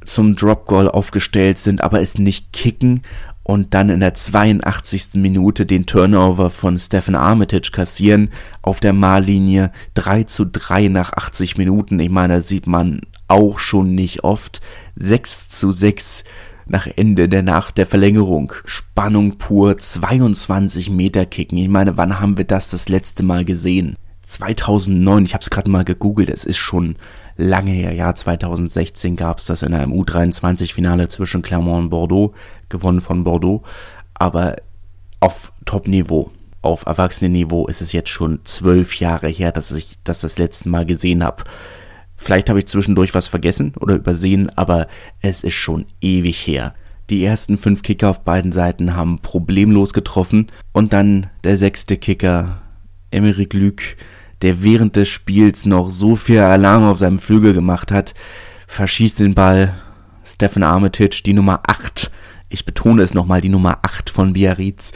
zum 0.05 0.35
Drop 0.35 0.67
Goal 0.67 0.89
aufgestellt 0.89 1.59
sind, 1.59 1.83
aber 1.83 2.01
es 2.01 2.19
nicht 2.19 2.53
kicken 2.53 3.03
und 3.45 3.75
dann 3.75 3.91
in 3.91 4.01
der 4.01 4.15
82. 4.15 5.15
Minute 5.15 5.67
den 5.67 5.87
Turnover 5.87 6.51
von 6.51 6.79
Stephen 6.79 7.15
Armitage 7.15 7.71
kassieren 7.71 8.31
auf 8.63 8.81
der 8.81 8.95
Mahllinie 8.95 9.71
3 9.93 10.25
zu 10.25 10.47
3 10.47 10.89
nach 10.89 11.13
80 11.13 11.59
Minuten. 11.59 12.01
Ich 12.01 12.11
meine, 12.11 12.37
das 12.37 12.49
sieht 12.49 12.67
man 12.67 13.03
auch 13.29 13.59
schon 13.59 13.95
nicht 13.95 14.25
oft. 14.25 14.63
6 14.97 15.51
zu 15.51 15.73
6 15.73 16.25
nach 16.67 16.87
Ende 16.97 17.29
der 17.29 17.43
Nacht 17.43 17.77
der 17.77 17.87
Verlängerung. 17.87 18.55
Spannung 18.65 19.37
pur, 19.37 19.77
22 19.77 20.89
Meter 20.89 21.27
Kicken. 21.27 21.59
Ich 21.59 21.69
meine, 21.69 21.99
wann 21.99 22.21
haben 22.21 22.39
wir 22.39 22.47
das 22.47 22.71
das 22.71 22.89
letzte 22.89 23.23
Mal 23.23 23.45
gesehen? 23.45 23.95
2009, 24.23 25.27
ich 25.27 25.35
habe 25.35 25.43
es 25.43 25.51
gerade 25.51 25.71
mal 25.71 25.85
gegoogelt, 25.85 26.31
es 26.31 26.45
ist 26.45 26.57
schon 26.57 26.97
lange 27.37 27.73
her. 27.73 27.93
Ja, 27.93 28.15
2016 28.15 29.17
gab 29.17 29.39
es 29.39 29.47
das 29.47 29.63
in 29.63 29.75
einem 29.75 29.93
U23-Finale 29.93 31.09
zwischen 31.09 31.43
Clermont 31.43 31.85
und 31.85 31.91
Bordeaux, 31.91 32.35
gewonnen 32.69 33.01
von 33.01 33.25
Bordeaux. 33.25 33.63
Aber 34.15 34.57
auf 35.21 35.53
Top-Niveau, 35.65 36.31
auf 36.63 36.87
Erwachsenenniveau 36.87 37.67
ist 37.67 37.83
es 37.83 37.93
jetzt 37.93 38.11
schon 38.11 38.41
zwölf 38.45 38.99
Jahre 38.99 39.29
her, 39.29 39.53
dass 39.53 39.73
ich 39.73 39.99
das 40.05 40.21
das 40.21 40.39
letzte 40.39 40.69
Mal 40.69 40.87
gesehen 40.87 41.23
habe. 41.23 41.45
Vielleicht 42.17 42.49
habe 42.49 42.61
ich 42.61 42.67
zwischendurch 42.67 43.15
was 43.15 43.29
vergessen 43.29 43.75
oder 43.81 43.97
übersehen, 43.97 44.51
aber 44.57 44.87
es 45.21 45.45
ist 45.45 45.55
schon 45.55 45.87
ewig 46.01 46.47
her. 46.47 46.75
Die 47.11 47.23
ersten 47.23 47.59
fünf 47.59 47.83
Kicker 47.83 48.09
auf 48.09 48.25
beiden 48.25 48.51
Seiten 48.51 48.97
haben 48.97 49.19
problemlos 49.19 49.93
getroffen 49.93 50.47
und 50.73 50.93
dann 50.95 51.29
der 51.43 51.59
sechste 51.59 51.99
Kicker, 51.99 52.63
Emeric 53.11 53.53
Luc, 53.53 53.83
der 54.45 54.63
während 54.63 54.95
des 54.95 55.09
Spiels 55.09 55.65
noch 55.65 55.91
so 55.91 56.17
viel 56.17 56.41
Alarm 56.41 56.85
auf 56.85 56.99
seinem 56.99 57.19
Flügel 57.19 57.55
gemacht 57.55 57.91
hat, 57.91 58.13
verschießt 58.67 59.21
den 59.21 59.35
Ball 59.35 59.75
Stefan 60.23 60.63
Armitage, 60.63 61.23
die 61.25 61.33
Nummer 61.33 61.63
8, 61.67 62.11
ich 62.51 62.67
betone 62.67 63.03
es 63.03 63.15
nochmal, 63.15 63.41
die 63.41 63.49
Nummer 63.49 63.79
8 63.81 64.11
von 64.11 64.35
Biarritz, 64.35 64.93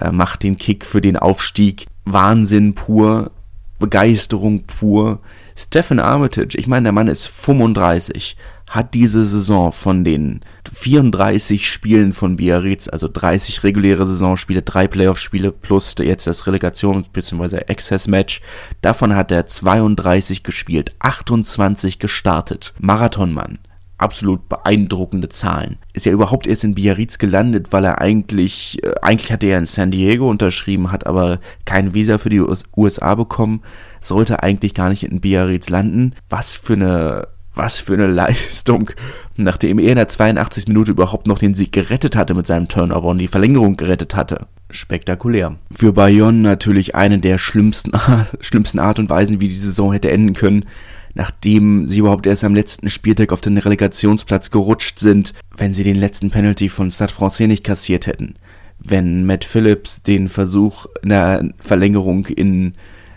äh, 0.00 0.10
macht 0.10 0.42
den 0.42 0.56
Kick 0.56 0.86
für 0.86 1.02
den 1.02 1.18
Aufstieg. 1.18 1.86
Wahnsinn 2.06 2.74
pur, 2.74 3.32
Begeisterung 3.78 4.64
pur. 4.64 5.20
Stefan 5.54 6.00
Armitage, 6.00 6.56
ich 6.56 6.66
meine, 6.66 6.84
der 6.84 6.92
Mann 6.92 7.08
ist 7.08 7.28
35, 7.28 8.36
hat 8.68 8.94
diese 8.94 9.24
Saison 9.24 9.72
von 9.72 10.04
den 10.04 10.40
34 10.72 11.70
Spielen 11.70 12.12
von 12.12 12.36
Biarritz, 12.36 12.88
also 12.88 13.08
30 13.08 13.62
reguläre 13.62 14.06
Saisonspiele, 14.06 14.62
drei 14.62 14.88
Playoff-Spiele 14.88 15.52
plus 15.52 15.94
jetzt 16.00 16.26
das 16.26 16.46
Relegation- 16.46 17.04
bzw. 17.12 17.58
Access-Match, 17.68 18.40
davon 18.82 19.14
hat 19.14 19.30
er 19.30 19.46
32 19.46 20.42
gespielt, 20.42 20.94
28 20.98 21.98
gestartet. 21.98 22.74
Marathonmann 22.78 23.58
absolut 23.98 24.48
beeindruckende 24.48 25.28
Zahlen. 25.28 25.78
Ist 25.92 26.06
ja 26.06 26.12
überhaupt 26.12 26.46
erst 26.46 26.64
in 26.64 26.74
Biarritz 26.74 27.18
gelandet, 27.18 27.72
weil 27.72 27.84
er 27.84 28.00
eigentlich, 28.00 28.78
äh, 28.84 28.94
eigentlich 29.02 29.32
hatte 29.32 29.46
er 29.46 29.58
in 29.58 29.66
San 29.66 29.90
Diego 29.90 30.28
unterschrieben, 30.28 30.92
hat 30.92 31.06
aber 31.06 31.40
kein 31.64 31.94
Visa 31.94 32.18
für 32.18 32.28
die 32.28 32.42
USA 32.76 33.14
bekommen, 33.14 33.62
sollte 34.00 34.42
eigentlich 34.42 34.74
gar 34.74 34.90
nicht 34.90 35.04
in 35.04 35.20
Biarritz 35.20 35.70
landen. 35.70 36.14
Was 36.28 36.52
für 36.52 36.74
eine 36.74 37.28
was 37.56 37.78
für 37.78 37.94
eine 37.94 38.06
Leistung, 38.06 38.90
nachdem 39.36 39.78
er 39.78 39.90
in 39.90 39.96
der 39.96 40.08
82. 40.08 40.68
Minute 40.68 40.92
überhaupt 40.92 41.26
noch 41.26 41.38
den 41.38 41.54
Sieg 41.54 41.72
gerettet 41.72 42.14
hatte 42.14 42.34
mit 42.34 42.46
seinem 42.46 42.68
Turnover 42.68 43.08
und 43.08 43.18
die 43.18 43.28
Verlängerung 43.28 43.76
gerettet 43.76 44.14
hatte. 44.14 44.46
Spektakulär. 44.70 45.56
Für 45.74 45.92
Bayonne 45.92 46.38
natürlich 46.38 46.94
eine 46.94 47.18
der 47.18 47.38
schlimmsten, 47.38 47.92
schlimmsten 48.40 48.78
Art 48.78 48.98
und 48.98 49.10
Weisen, 49.10 49.40
wie 49.40 49.48
die 49.48 49.54
Saison 49.54 49.92
hätte 49.92 50.10
enden 50.10 50.34
können, 50.34 50.66
nachdem 51.14 51.86
sie 51.86 52.00
überhaupt 52.00 52.26
erst 52.26 52.44
am 52.44 52.54
letzten 52.54 52.90
Spieltag 52.90 53.32
auf 53.32 53.40
den 53.40 53.56
Relegationsplatz 53.56 54.50
gerutscht 54.50 54.98
sind, 54.98 55.32
wenn 55.56 55.72
sie 55.72 55.82
den 55.82 55.96
letzten 55.96 56.30
Penalty 56.30 56.68
von 56.68 56.90
Stade 56.90 57.12
Francais 57.12 57.46
nicht 57.46 57.64
kassiert 57.64 58.06
hätten. 58.06 58.34
Wenn 58.78 59.24
Matt 59.24 59.44
Phillips 59.44 60.02
den 60.02 60.28
Versuch 60.28 60.86
einer 61.02 61.42
Verlängerung 61.60 62.26
in 62.26 62.74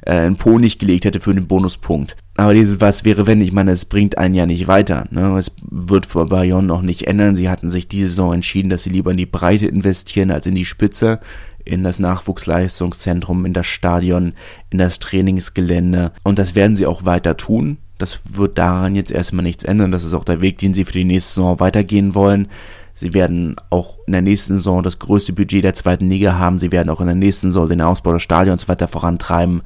äh, 0.10 0.12
einen 0.12 0.38
Po 0.38 0.58
nicht 0.58 0.80
gelegt 0.80 1.06
hätte 1.06 1.20
für 1.20 1.34
den 1.34 1.48
Bonuspunkt. 1.48 2.16
Aber 2.40 2.54
dieses 2.54 2.80
Was 2.80 3.04
wäre 3.04 3.28
wenn, 3.28 3.42
ich 3.42 3.52
meine, 3.52 3.72
es 3.72 3.84
bringt 3.84 4.18
einen 4.18 4.34
ja 4.34 4.46
nicht 4.46 4.70
weiter. 4.70 5.04
Ne? 5.12 5.38
Es 5.38 5.52
wird 5.62 6.06
für 6.06 6.26
Bayonne 6.26 6.68
noch 6.68 6.82
nicht 6.82 7.06
ändern. 7.06 7.36
Sie 7.36 7.50
hatten 7.50 7.70
sich 7.70 7.90
diese 7.90 8.08
Saison 8.08 8.34
entschieden, 8.34 8.70
dass 8.70 8.84
sie 8.84 8.92
lieber 8.92 9.12
in 9.12 9.18
die 9.18 9.26
Breite 9.26 9.68
investieren 9.68 10.32
als 10.32 10.46
in 10.46 10.56
die 10.56 10.64
Spitze, 10.64 11.20
in 11.66 11.84
das 11.84 12.00
Nachwuchsleistungszentrum, 12.00 13.46
in 13.46 13.52
das 13.52 13.68
Stadion, 13.68 14.36
in 14.70 14.78
das 14.78 15.00
Trainingsgelände. 15.00 16.14
Und 16.24 16.40
das 16.40 16.56
werden 16.56 16.78
sie 16.78 16.86
auch 16.86 17.04
weiter 17.04 17.36
tun. 17.36 17.78
Das 17.98 18.20
wird 18.32 18.58
daran 18.58 18.96
jetzt 18.96 19.12
erstmal 19.12 19.44
nichts 19.44 19.66
ändern. 19.66 19.92
Das 19.92 20.06
ist 20.06 20.14
auch 20.14 20.24
der 20.24 20.40
Weg, 20.40 20.60
den 20.60 20.74
sie 20.74 20.86
für 20.86 20.94
die 20.94 21.04
nächste 21.04 21.34
Saison 21.34 21.60
weitergehen 21.60 22.16
wollen. 22.16 22.48
Sie 22.94 23.14
werden 23.14 23.58
auch 23.70 23.98
in 24.08 24.14
der 24.14 24.22
nächsten 24.22 24.56
Saison 24.56 24.82
das 24.82 24.98
größte 24.98 25.34
Budget 25.34 25.66
der 25.66 25.74
zweiten 25.74 26.10
Liga 26.10 26.36
haben. 26.36 26.58
Sie 26.58 26.72
werden 26.72 26.90
auch 26.90 27.02
in 27.02 27.08
der 27.08 27.16
nächsten 27.16 27.48
Saison 27.52 27.68
den 27.68 27.82
Ausbau 27.82 28.14
des 28.14 28.24
Stadions 28.24 28.70
weiter 28.70 28.88
vorantreiben. 28.88 29.62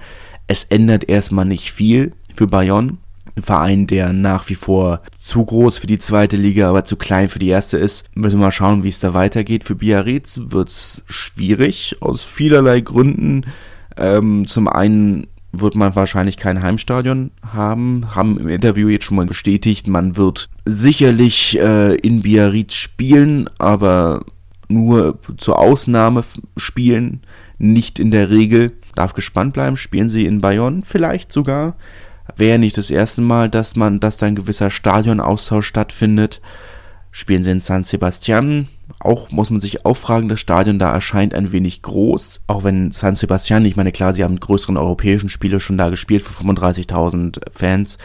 Es 0.48 0.63
ändert 0.63 1.08
erstmal 1.08 1.46
nicht 1.46 1.72
viel 1.72 2.13
für 2.36 2.48
Bayonne. 2.48 2.98
Ein 3.36 3.42
Verein, 3.42 3.88
der 3.88 4.13
nach 4.13 4.48
wie 4.50 4.56
vor 4.56 5.02
zu 5.18 5.44
groß 5.44 5.80
für 5.80 5.88
die 5.88 5.98
zweite 5.98 6.38
Liga, 6.38 6.70
aber 6.70 6.86
zu 6.86 6.98
klein 6.98 7.30
für 7.30 7.40
die 7.40 7.48
erste 7.48 7.78
ist. 7.78 8.06
Müssen 8.13 8.40
wir 8.40 8.46
mal 8.46 8.52
schauen, 8.52 8.84
wie 8.84 8.90
es 8.90 9.00
da 9.00 9.13
weitergeht. 9.13 9.63
Für 9.63 9.75
Biarritz 9.75 10.40
wird 10.46 10.70
es 10.70 11.04
schwierig, 11.08 11.98
aus 12.00 12.24
vielerlei 12.24 12.82
Gründen. 12.82 13.46
Ähm, 13.98 14.48
zum 14.48 14.68
einen 14.68 15.28
wird 15.54 15.75
man 15.75 15.96
wahrscheinlich 15.96 16.38
kein 16.38 16.62
Heimstadion 16.62 17.32
haben, 17.46 18.16
haben 18.16 18.40
im 18.40 18.50
Interview 18.50 18.90
jetzt 18.90 19.06
schon 19.06 19.18
mal 19.18 19.28
bestätigt, 19.28 19.88
man 19.88 20.18
wird 20.18 20.50
sicherlich 20.66 21.60
äh, 21.60 21.96
in 21.96 22.24
Biarritz 22.24 22.74
spielen, 22.74 23.48
aber 23.60 24.25
nur 24.68 25.20
zur 25.38 25.60
Ausnahme 25.60 26.24
spielen, 26.58 27.22
nicht 27.60 28.00
in 28.00 28.10
der 28.10 28.32
Regel. 28.32 28.74
Darf 28.96 29.13
gespannt 29.13 29.54
bleiben, 29.54 29.78
spielen 29.78 30.10
sie 30.10 30.25
in 30.25 30.42
Bayonne 30.42 30.82
vielleicht 30.84 31.32
sogar. 31.32 31.75
Wäre 32.36 32.60
nicht 32.60 32.77
das 32.77 32.89
erste 32.89 33.22
Mal, 33.22 33.50
dass 33.50 33.75
man, 33.75 34.00
dass 34.00 34.18
da 34.18 34.25
ein 34.25 34.36
gewisser 34.36 34.72
Stadionaustausch 34.72 35.68
stattfindet. 35.68 36.42
Spielen 37.12 37.44
sie 37.44 37.51
in 37.51 37.60
San 37.60 37.84
Sebastian. 37.84 38.68
Auch 39.00 39.30
muss 39.32 39.50
man 39.50 39.60
sich 39.60 39.86
auch 39.86 39.96
fragen, 39.96 40.30
das 40.30 40.39
Stadion 40.39 40.80
da 40.80 40.92
erscheint 40.92 41.34
ein 41.34 41.51
wenig 41.51 41.82
groß. 41.82 42.42
Auch 42.48 42.63
wenn 42.63 42.92
San 42.92 43.15
Sebastian, 43.15 43.65
ich 43.65 43.75
meine, 43.75 43.92
klar, 43.92 44.13
sie 44.13 44.24
haben 44.24 44.39
größeren 44.39 44.77
europäischen 44.77 45.30
Spiele 45.30 45.60
schon 45.60 45.77
da 45.77 45.89
gespielt 45.89 46.24
für 46.24 46.44
35.000 46.44 47.39
Fans. 47.51 47.98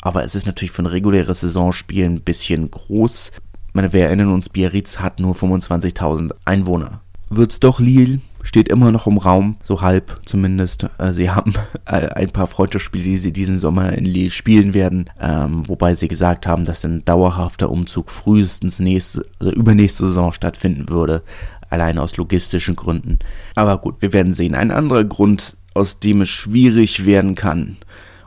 Aber 0.00 0.24
es 0.24 0.34
ist 0.34 0.46
natürlich 0.46 0.72
für 0.72 0.82
ein 0.82 0.86
reguläres 0.86 1.40
Saisonspiel 1.40 2.04
ein 2.04 2.20
bisschen 2.22 2.70
groß. 2.70 3.32
Ich 3.68 3.74
meine, 3.74 3.92
wir 3.92 4.06
erinnern 4.06 4.32
uns, 4.32 4.48
Biarritz 4.48 4.98
hat 4.98 5.20
nur 5.20 5.34
25.000 5.34 6.32
Einwohner. 6.44 7.00
Wird's 7.30 7.60
doch 7.60 7.78
Lille? 7.78 8.20
Steht 8.48 8.68
immer 8.68 8.90
noch 8.92 9.06
im 9.06 9.18
Raum, 9.18 9.56
so 9.62 9.82
halb 9.82 10.22
zumindest. 10.24 10.86
Äh, 10.96 11.12
sie 11.12 11.30
haben 11.30 11.52
äh, 11.84 12.08
ein 12.08 12.30
paar 12.30 12.46
Freundschaftsspiele, 12.46 13.04
die 13.04 13.18
sie 13.18 13.32
diesen 13.32 13.58
Sommer 13.58 13.92
in 13.92 14.06
Lille 14.06 14.30
spielen 14.30 14.72
werden, 14.72 15.10
ähm, 15.20 15.68
wobei 15.68 15.94
sie 15.94 16.08
gesagt 16.08 16.46
haben, 16.46 16.64
dass 16.64 16.82
ein 16.82 17.04
dauerhafter 17.04 17.70
Umzug 17.70 18.10
frühestens 18.10 18.80
nächste, 18.80 19.26
also 19.38 19.52
übernächste 19.52 20.06
Saison 20.06 20.32
stattfinden 20.32 20.88
würde, 20.88 21.22
allein 21.68 21.98
aus 21.98 22.16
logistischen 22.16 22.74
Gründen. 22.74 23.18
Aber 23.54 23.76
gut, 23.76 23.96
wir 24.00 24.14
werden 24.14 24.32
sehen. 24.32 24.54
Ein 24.54 24.70
anderer 24.70 25.04
Grund, 25.04 25.58
aus 25.74 26.00
dem 26.00 26.22
es 26.22 26.30
schwierig 26.30 27.04
werden 27.04 27.34
kann. 27.34 27.76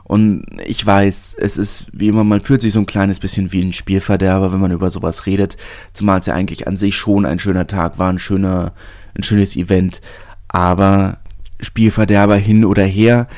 Und 0.04 0.44
ich 0.64 0.86
weiß, 0.86 1.34
es 1.38 1.56
ist 1.56 1.86
wie 1.92 2.08
immer, 2.08 2.22
man 2.22 2.42
fühlt 2.42 2.60
sich 2.60 2.72
so 2.72 2.78
ein 2.78 2.86
kleines 2.86 3.18
bisschen 3.18 3.50
wie 3.50 3.62
ein 3.62 3.72
Spielverderber, 3.72 4.52
wenn 4.52 4.60
man 4.60 4.70
über 4.70 4.90
sowas 4.90 5.26
redet, 5.26 5.56
zumal 5.94 6.20
es 6.20 6.26
ja 6.26 6.34
eigentlich 6.34 6.68
an 6.68 6.76
sich 6.76 6.94
schon 6.94 7.26
ein 7.26 7.40
schöner 7.40 7.66
Tag 7.66 7.98
war, 7.98 8.12
ein 8.12 8.20
schöner, 8.20 8.72
ein 9.16 9.22
schönes 9.22 9.56
Event. 9.56 10.00
Aber 10.48 11.18
Spielverderber 11.60 12.36
hin 12.36 12.64
oder 12.64 12.84
her, 12.84 13.28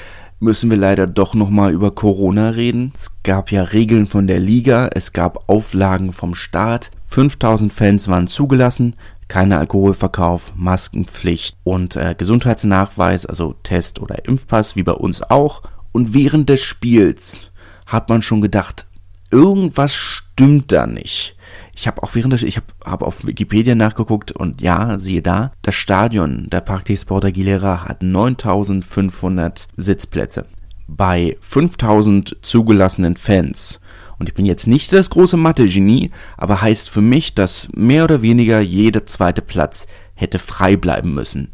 müssen 0.40 0.70
wir 0.70 0.76
leider 0.76 1.06
doch 1.06 1.34
nochmal 1.34 1.72
über 1.72 1.90
Corona 1.90 2.50
reden. 2.50 2.92
Es 2.94 3.10
gab 3.22 3.50
ja 3.50 3.62
Regeln 3.62 4.06
von 4.06 4.26
der 4.26 4.40
Liga, 4.40 4.90
es 4.94 5.12
gab 5.12 5.48
Auflagen 5.48 6.12
vom 6.12 6.34
Staat. 6.34 6.90
5000 7.06 7.72
Fans 7.72 8.08
waren 8.08 8.26
zugelassen, 8.26 8.96
keiner 9.28 9.58
Alkoholverkauf, 9.58 10.52
Maskenpflicht 10.54 11.56
und 11.64 11.96
äh, 11.96 12.14
Gesundheitsnachweis, 12.16 13.24
also 13.24 13.54
Test 13.62 14.00
oder 14.00 14.26
Impfpass, 14.26 14.76
wie 14.76 14.82
bei 14.82 14.92
uns 14.92 15.22
auch. 15.22 15.62
Und 15.92 16.12
während 16.12 16.48
des 16.48 16.60
Spiels 16.60 17.50
hat 17.86 18.08
man 18.08 18.20
schon 18.20 18.40
gedacht, 18.40 18.86
irgendwas 19.30 19.94
stimmt 19.94 20.72
da 20.72 20.86
nicht. 20.86 21.36
Ich 21.76 21.86
habe 21.86 22.02
auch 22.02 22.14
während 22.14 22.32
des, 22.32 22.42
ich 22.42 22.56
habe 22.56 22.66
hab 22.84 23.02
auf 23.02 23.26
Wikipedia 23.26 23.74
nachgeguckt 23.74 24.32
und 24.32 24.60
ja, 24.60 24.98
siehe 24.98 25.22
da, 25.22 25.52
das 25.62 25.74
Stadion 25.74 26.48
der 26.50 26.60
Parc 26.60 26.84
des 26.86 27.02
Sports 27.02 27.26
Aguilera 27.26 27.84
hat 27.84 28.02
9500 28.02 29.68
Sitzplätze. 29.76 30.46
Bei 30.86 31.36
5000 31.40 32.36
zugelassenen 32.42 33.16
Fans. 33.16 33.80
Und 34.18 34.28
ich 34.28 34.34
bin 34.34 34.46
jetzt 34.46 34.66
nicht 34.66 34.92
das 34.92 35.10
große 35.10 35.36
Mathe-Genie, 35.36 36.10
aber 36.36 36.62
heißt 36.62 36.88
für 36.90 37.00
mich, 37.00 37.34
dass 37.34 37.68
mehr 37.74 38.04
oder 38.04 38.22
weniger 38.22 38.60
jeder 38.60 39.06
zweite 39.06 39.42
Platz 39.42 39.86
hätte 40.14 40.38
frei 40.38 40.76
bleiben 40.76 41.14
müssen. 41.14 41.50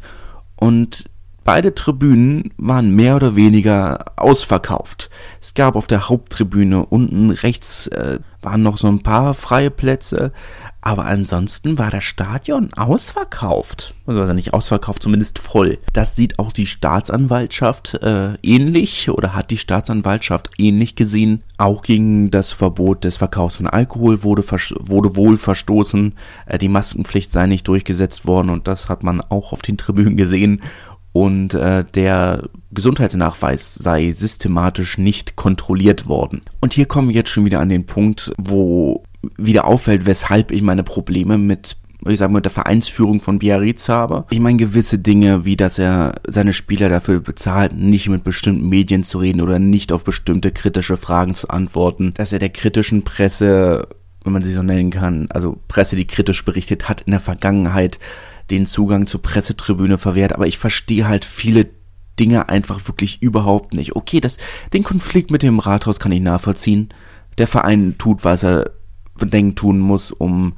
Und 0.55 1.05
Beide 1.51 1.75
Tribünen 1.75 2.53
waren 2.55 2.95
mehr 2.95 3.17
oder 3.17 3.35
weniger 3.35 4.05
ausverkauft. 4.15 5.09
Es 5.41 5.53
gab 5.53 5.75
auf 5.75 5.85
der 5.85 6.07
Haupttribüne 6.07 6.85
unten 6.85 7.29
rechts 7.29 7.87
äh, 7.87 8.19
waren 8.41 8.63
noch 8.63 8.77
so 8.77 8.87
ein 8.87 9.03
paar 9.03 9.33
freie 9.33 9.69
Plätze, 9.69 10.31
aber 10.83 11.05
ansonsten 11.05 11.77
war 11.77 11.91
das 11.91 12.03
Stadion 12.03 12.73
ausverkauft. 12.73 13.93
Also 14.07 14.33
nicht 14.33 14.53
ausverkauft, 14.53 15.03
zumindest 15.03 15.37
voll. 15.37 15.77
Das 15.93 16.15
sieht 16.15 16.39
auch 16.39 16.51
die 16.51 16.65
Staatsanwaltschaft 16.65 17.95
äh, 18.01 18.33
ähnlich 18.41 19.09
oder 19.09 19.35
hat 19.35 19.51
die 19.51 19.59
Staatsanwaltschaft 19.59 20.49
ähnlich 20.57 20.95
gesehen. 20.95 21.43
Auch 21.57 21.83
gegen 21.83 22.31
das 22.31 22.51
Verbot 22.51 23.03
des 23.03 23.17
Verkaufs 23.17 23.57
von 23.57 23.67
Alkohol 23.67 24.23
wurde, 24.23 24.43
wurde 24.79 25.15
wohl 25.15 25.37
verstoßen. 25.37 26.15
Äh, 26.47 26.57
die 26.57 26.69
Maskenpflicht 26.69 27.31
sei 27.31 27.45
nicht 27.45 27.67
durchgesetzt 27.67 28.25
worden 28.25 28.49
und 28.49 28.67
das 28.67 28.89
hat 28.89 29.03
man 29.03 29.21
auch 29.21 29.53
auf 29.53 29.61
den 29.61 29.77
Tribünen 29.77 30.17
gesehen 30.17 30.61
und 31.13 31.53
äh, 31.53 31.83
der 31.93 32.43
Gesundheitsnachweis 32.71 33.75
sei 33.75 34.11
systematisch 34.11 34.97
nicht 34.97 35.35
kontrolliert 35.35 36.07
worden. 36.07 36.41
Und 36.61 36.73
hier 36.73 36.85
kommen 36.85 37.09
wir 37.09 37.15
jetzt 37.15 37.29
schon 37.29 37.45
wieder 37.45 37.59
an 37.59 37.69
den 37.69 37.85
Punkt, 37.85 38.31
wo 38.37 39.03
wieder 39.37 39.67
auffällt, 39.67 40.05
weshalb 40.05 40.51
ich 40.51 40.61
meine 40.61 40.83
Probleme 40.83 41.37
mit 41.37 41.77
ich 42.07 42.17
sage 42.17 42.31
mal, 42.31 42.37
mit 42.37 42.45
der 42.45 42.51
Vereinsführung 42.51 43.21
von 43.21 43.39
Biarritz 43.39 43.87
habe. 43.87 44.25
Ich 44.31 44.39
meine 44.39 44.57
gewisse 44.57 44.97
Dinge, 44.97 45.45
wie 45.45 45.55
dass 45.55 45.77
er 45.77 46.15
seine 46.27 46.53
Spieler 46.53 46.89
dafür 46.89 47.19
bezahlt, 47.19 47.73
nicht 47.73 48.09
mit 48.09 48.23
bestimmten 48.23 48.69
Medien 48.69 49.03
zu 49.03 49.19
reden 49.19 49.41
oder 49.41 49.59
nicht 49.59 49.91
auf 49.91 50.03
bestimmte 50.03 50.51
kritische 50.51 50.97
Fragen 50.97 51.35
zu 51.35 51.49
antworten, 51.49 52.13
dass 52.15 52.33
er 52.33 52.39
der 52.39 52.49
kritischen 52.49 53.03
Presse, 53.03 53.87
wenn 54.23 54.33
man 54.33 54.41
sie 54.41 54.51
so 54.51 54.63
nennen 54.63 54.89
kann, 54.89 55.27
also 55.29 55.59
Presse, 55.67 55.95
die 55.95 56.07
kritisch 56.07 56.43
berichtet 56.43 56.89
hat 56.89 57.01
in 57.01 57.11
der 57.11 57.19
Vergangenheit, 57.19 57.99
den 58.51 58.65
Zugang 58.65 59.07
zur 59.07 59.21
Pressetribüne 59.21 59.97
verwehrt, 59.97 60.33
aber 60.33 60.47
ich 60.47 60.57
verstehe 60.57 61.07
halt 61.07 61.25
viele 61.25 61.69
Dinge 62.19 62.49
einfach 62.49 62.87
wirklich 62.87 63.21
überhaupt 63.21 63.73
nicht. 63.73 63.95
Okay, 63.95 64.19
das, 64.19 64.37
den 64.73 64.83
Konflikt 64.83 65.31
mit 65.31 65.43
dem 65.43 65.59
Rathaus 65.59 65.99
kann 65.99 66.11
ich 66.11 66.21
nachvollziehen. 66.21 66.89
Der 67.37 67.47
Verein 67.47 67.95
tut, 67.97 68.23
was 68.23 68.43
er 68.43 68.71
Unmengen 69.19 69.55
tun 69.55 69.79
muss, 69.79 70.11
um 70.11 70.53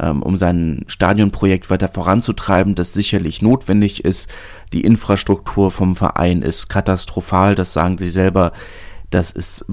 ähm, 0.00 0.22
um 0.22 0.38
sein 0.38 0.84
Stadionprojekt 0.86 1.70
weiter 1.70 1.88
voranzutreiben, 1.88 2.74
das 2.74 2.92
sicherlich 2.92 3.42
notwendig 3.42 4.04
ist. 4.04 4.28
Die 4.72 4.82
Infrastruktur 4.82 5.70
vom 5.70 5.96
Verein 5.96 6.42
ist 6.42 6.68
katastrophal, 6.68 7.54
das 7.54 7.72
sagen 7.72 7.98
sie 7.98 8.10
selber. 8.10 8.52
Das 9.10 9.30
ist 9.30 9.64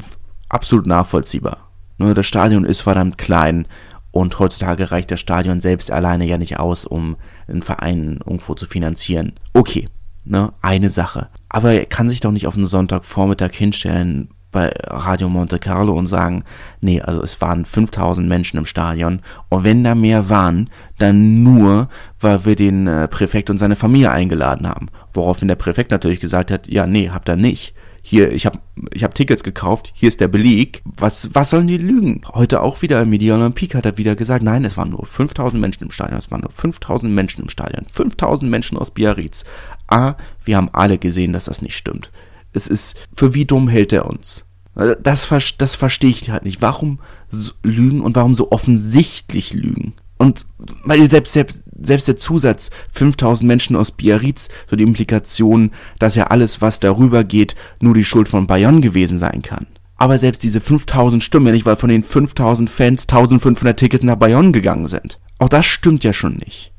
absolut 0.49 0.87
nachvollziehbar. 0.87 1.69
Nur 1.97 2.13
das 2.13 2.25
Stadion 2.25 2.65
ist 2.65 2.81
verdammt 2.81 3.17
klein 3.17 3.67
und 4.11 4.39
heutzutage 4.39 4.91
reicht 4.91 5.11
das 5.11 5.19
Stadion 5.19 5.61
selbst 5.61 5.91
alleine 5.91 6.25
ja 6.25 6.37
nicht 6.37 6.59
aus, 6.59 6.85
um 6.85 7.17
einen 7.47 7.61
Verein 7.61 8.19
irgendwo 8.25 8.53
zu 8.55 8.65
finanzieren. 8.65 9.33
Okay, 9.53 9.89
ne, 10.23 10.53
eine 10.61 10.89
Sache. 10.89 11.29
Aber 11.49 11.73
er 11.73 11.85
kann 11.85 12.09
sich 12.09 12.19
doch 12.19 12.31
nicht 12.31 12.47
auf 12.47 12.55
einen 12.55 12.67
Sonntagvormittag 12.67 13.53
hinstellen 13.53 14.29
bei 14.51 14.71
Radio 14.85 15.27
Monte 15.27 15.59
Carlo 15.59 15.93
und 15.93 16.07
sagen, 16.07 16.45
nee, 16.79 17.01
also 17.01 17.21
es 17.21 17.41
waren 17.41 17.65
5000 17.65 18.25
Menschen 18.25 18.57
im 18.57 18.65
Stadion 18.65 19.21
und 19.49 19.65
wenn 19.65 19.83
da 19.83 19.95
mehr 19.95 20.29
waren, 20.29 20.69
dann 20.97 21.43
nur, 21.43 21.89
weil 22.21 22.45
wir 22.45 22.55
den 22.55 22.87
äh, 22.87 23.09
Präfekt 23.09 23.49
und 23.49 23.57
seine 23.57 23.75
Familie 23.75 24.11
eingeladen 24.11 24.69
haben. 24.69 24.87
Woraufhin 25.13 25.49
der 25.49 25.55
Präfekt 25.55 25.91
natürlich 25.91 26.21
gesagt 26.21 26.51
hat, 26.51 26.67
ja, 26.67 26.87
nee, 26.87 27.09
habt 27.09 27.27
ihr 27.27 27.35
nicht 27.35 27.73
hier, 28.07 28.31
ich 28.31 28.45
habe 28.45 28.59
ich 28.93 29.03
hab 29.03 29.15
Tickets 29.15 29.43
gekauft, 29.43 29.91
hier 29.95 30.09
ist 30.09 30.21
der 30.21 30.27
Beleg. 30.27 30.83
Was, 30.85 31.33
was 31.33 31.49
sollen 31.49 31.65
die 31.65 31.79
lügen? 31.79 32.21
Heute 32.35 32.61
auch 32.61 32.83
wieder 32.83 33.01
im 33.01 33.09
Media 33.09 33.33
Olympique 33.33 33.75
hat 33.75 33.87
er 33.87 33.97
wieder 33.97 34.15
gesagt, 34.15 34.43
nein, 34.43 34.63
es 34.63 34.77
waren 34.77 34.91
nur 34.91 35.07
5000 35.07 35.59
Menschen 35.59 35.85
im 35.85 35.89
Stadion, 35.91 36.19
es 36.19 36.29
waren 36.29 36.41
nur 36.41 36.51
5000 36.51 37.11
Menschen 37.11 37.41
im 37.41 37.49
Stadion, 37.49 37.87
5000 37.91 38.49
Menschen 38.49 38.77
aus 38.77 38.91
Biarritz. 38.91 39.43
A, 39.87 40.13
wir 40.43 40.55
haben 40.55 40.69
alle 40.71 40.99
gesehen, 40.99 41.33
dass 41.33 41.45
das 41.45 41.63
nicht 41.63 41.75
stimmt. 41.75 42.11
Es 42.53 42.67
ist, 42.67 42.95
für 43.11 43.33
wie 43.33 43.45
dumm 43.45 43.67
hält 43.69 43.91
er 43.91 44.05
uns? 44.05 44.45
Das, 44.75 45.27
das 45.57 45.75
verstehe 45.75 46.11
ich 46.11 46.29
halt 46.29 46.45
nicht. 46.45 46.61
Warum 46.61 46.99
so 47.31 47.53
lügen 47.63 48.01
und 48.01 48.15
warum 48.15 48.35
so 48.35 48.51
offensichtlich 48.51 49.53
lügen? 49.53 49.93
Und 50.17 50.45
weil 50.83 51.05
selbst, 51.05 51.33
selbst, 51.33 51.61
selbst 51.77 52.07
der 52.07 52.17
Zusatz 52.17 52.69
5000 52.91 53.47
Menschen 53.47 53.75
aus 53.75 53.91
Biarritz, 53.91 54.49
so 54.69 54.75
die 54.75 54.83
Implikation, 54.83 55.71
dass 55.99 56.15
ja 56.15 56.27
alles, 56.27 56.61
was 56.61 56.79
darüber 56.79 57.23
geht, 57.23 57.55
nur 57.79 57.93
die 57.93 58.05
Schuld 58.05 58.29
von 58.29 58.47
Bayern 58.47 58.81
gewesen 58.81 59.17
sein 59.17 59.41
kann. 59.41 59.67
Aber 59.97 60.17
selbst 60.19 60.43
diese 60.43 60.61
5000 60.61 61.23
stimmen 61.23 61.47
ja 61.47 61.53
nicht, 61.53 61.65
weil 61.65 61.75
von 61.77 61.89
den 61.89 62.03
5000 62.03 62.69
Fans 62.69 63.03
1500 63.03 63.77
Tickets 63.77 64.03
nach 64.03 64.17
Bayonne 64.17 64.51
gegangen 64.51 64.87
sind. 64.87 65.19
Auch 65.39 65.49
das 65.49 65.65
stimmt 65.65 66.03
ja 66.03 66.13
schon 66.13 66.35
nicht. 66.37 66.71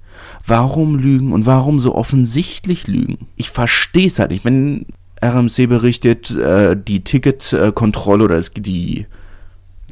Warum 0.47 0.99
lügen 0.99 1.33
und 1.33 1.47
warum 1.47 1.81
so 1.81 1.95
offensichtlich 1.95 2.87
lügen? 2.87 3.27
Ich 3.37 3.51
verstehe 3.51 4.07
es 4.07 4.19
halt 4.19 4.31
nicht. 4.31 4.45
Wenn 4.45 4.87
RMC 5.23 5.67
berichtet, 5.67 6.31
äh, 6.31 6.77
die 6.77 7.03
Ticketkontrolle 7.03 8.25
oder 8.25 8.37
es, 8.37 8.53
die 8.53 9.07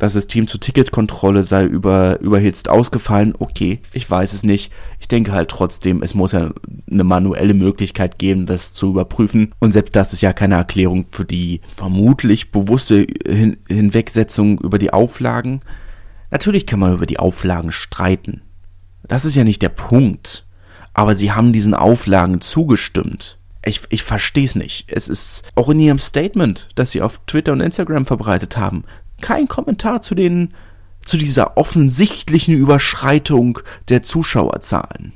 das 0.05 0.13
System 0.13 0.47
zur 0.47 0.61
Ticketkontrolle 0.61 1.43
sei 1.43 1.65
über, 1.65 2.21
überhitzt 2.21 2.69
ausgefallen. 2.69 3.35
Okay, 3.39 3.81
ich 3.93 4.09
weiß 4.09 4.33
es 4.33 4.43
nicht. 4.43 4.71
Ich 5.01 5.09
denke 5.09 5.33
halt 5.33 5.49
trotzdem, 5.49 6.03
es 6.03 6.15
muss 6.15 6.33
ja 6.33 6.53
eine 6.91 7.05
manuelle 7.05 7.55
Möglichkeit 7.55 8.19
geben, 8.19 8.47
das 8.47 8.73
zu 8.73 8.91
überprüfen. 8.91 9.53
Und 9.61 9.73
selbst 9.73 9.97
das 9.97 10.13
ist 10.13 10.21
ja 10.21 10.33
keine 10.33 10.57
Erklärung 10.57 11.07
für 11.11 11.25
die 11.25 11.61
vermutlich 11.75 12.53
bewusste 12.53 13.07
Hin 13.27 13.57
Hinwegsetzung 13.69 14.61
über 14.61 14.79
die 14.79 14.93
Auflagen. 14.93 15.61
Natürlich 16.31 16.67
kann 16.67 16.81
man 16.81 16.95
über 16.95 17.07
die 17.07 17.19
Auflagen 17.19 17.73
streiten. 17.73 18.43
Das 19.07 19.25
ist 19.25 19.35
ja 19.35 19.45
nicht 19.45 19.63
der 19.63 19.69
Punkt. 19.71 20.47
Aber 20.93 21.15
sie 21.15 21.33
haben 21.33 21.53
diesen 21.53 21.75
Auflagen 21.75 22.41
zugestimmt. 22.41 23.39
Ich, 23.65 23.81
ich 23.89 24.03
verstehe 24.03 24.45
es 24.45 24.55
nicht. 24.55 24.85
Es 24.89 25.09
ist 25.09 25.51
auch 25.55 25.71
in 25.71 25.81
ihrem 25.81 25.99
Statement, 25.99 26.69
das 26.75 26.91
sie 26.91 27.01
auf 27.01 27.21
Twitter 27.27 27.53
und 27.53 27.61
Instagram 27.61 28.05
verbreitet 28.05 28.57
haben, 28.57 28.85
kein 29.21 29.49
Kommentar 29.49 30.03
zu 30.03 30.15
den 30.15 30.55
zu 31.05 31.19
dieser 31.19 31.57
offensichtlichen 31.57 32.55
Überschreitung 32.55 33.59
der 33.89 34.03
Zuschauerzahlen 34.03 35.13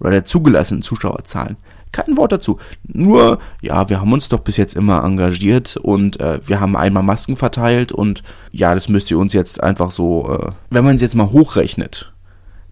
oder 0.00 0.10
der 0.10 0.24
zugelassenen 0.24 0.82
Zuschauerzahlen. 0.82 1.56
Kein 1.92 2.16
Wort 2.16 2.32
dazu. 2.32 2.58
Nur, 2.82 3.38
ja, 3.62 3.88
wir 3.88 4.00
haben 4.00 4.12
uns 4.12 4.28
doch 4.28 4.40
bis 4.40 4.56
jetzt 4.56 4.74
immer 4.74 5.04
engagiert 5.04 5.76
und 5.76 6.18
äh, 6.20 6.40
wir 6.46 6.60
haben 6.60 6.76
einmal 6.76 7.04
Masken 7.04 7.36
verteilt 7.36 7.92
und 7.92 8.24
ja, 8.50 8.74
das 8.74 8.88
müsst 8.88 9.10
ihr 9.12 9.18
uns 9.18 9.32
jetzt 9.32 9.62
einfach 9.62 9.92
so, 9.92 10.28
äh, 10.28 10.50
wenn 10.70 10.84
man 10.84 10.96
es 10.96 11.02
jetzt 11.02 11.14
mal 11.14 11.30
hochrechnet, 11.30 12.12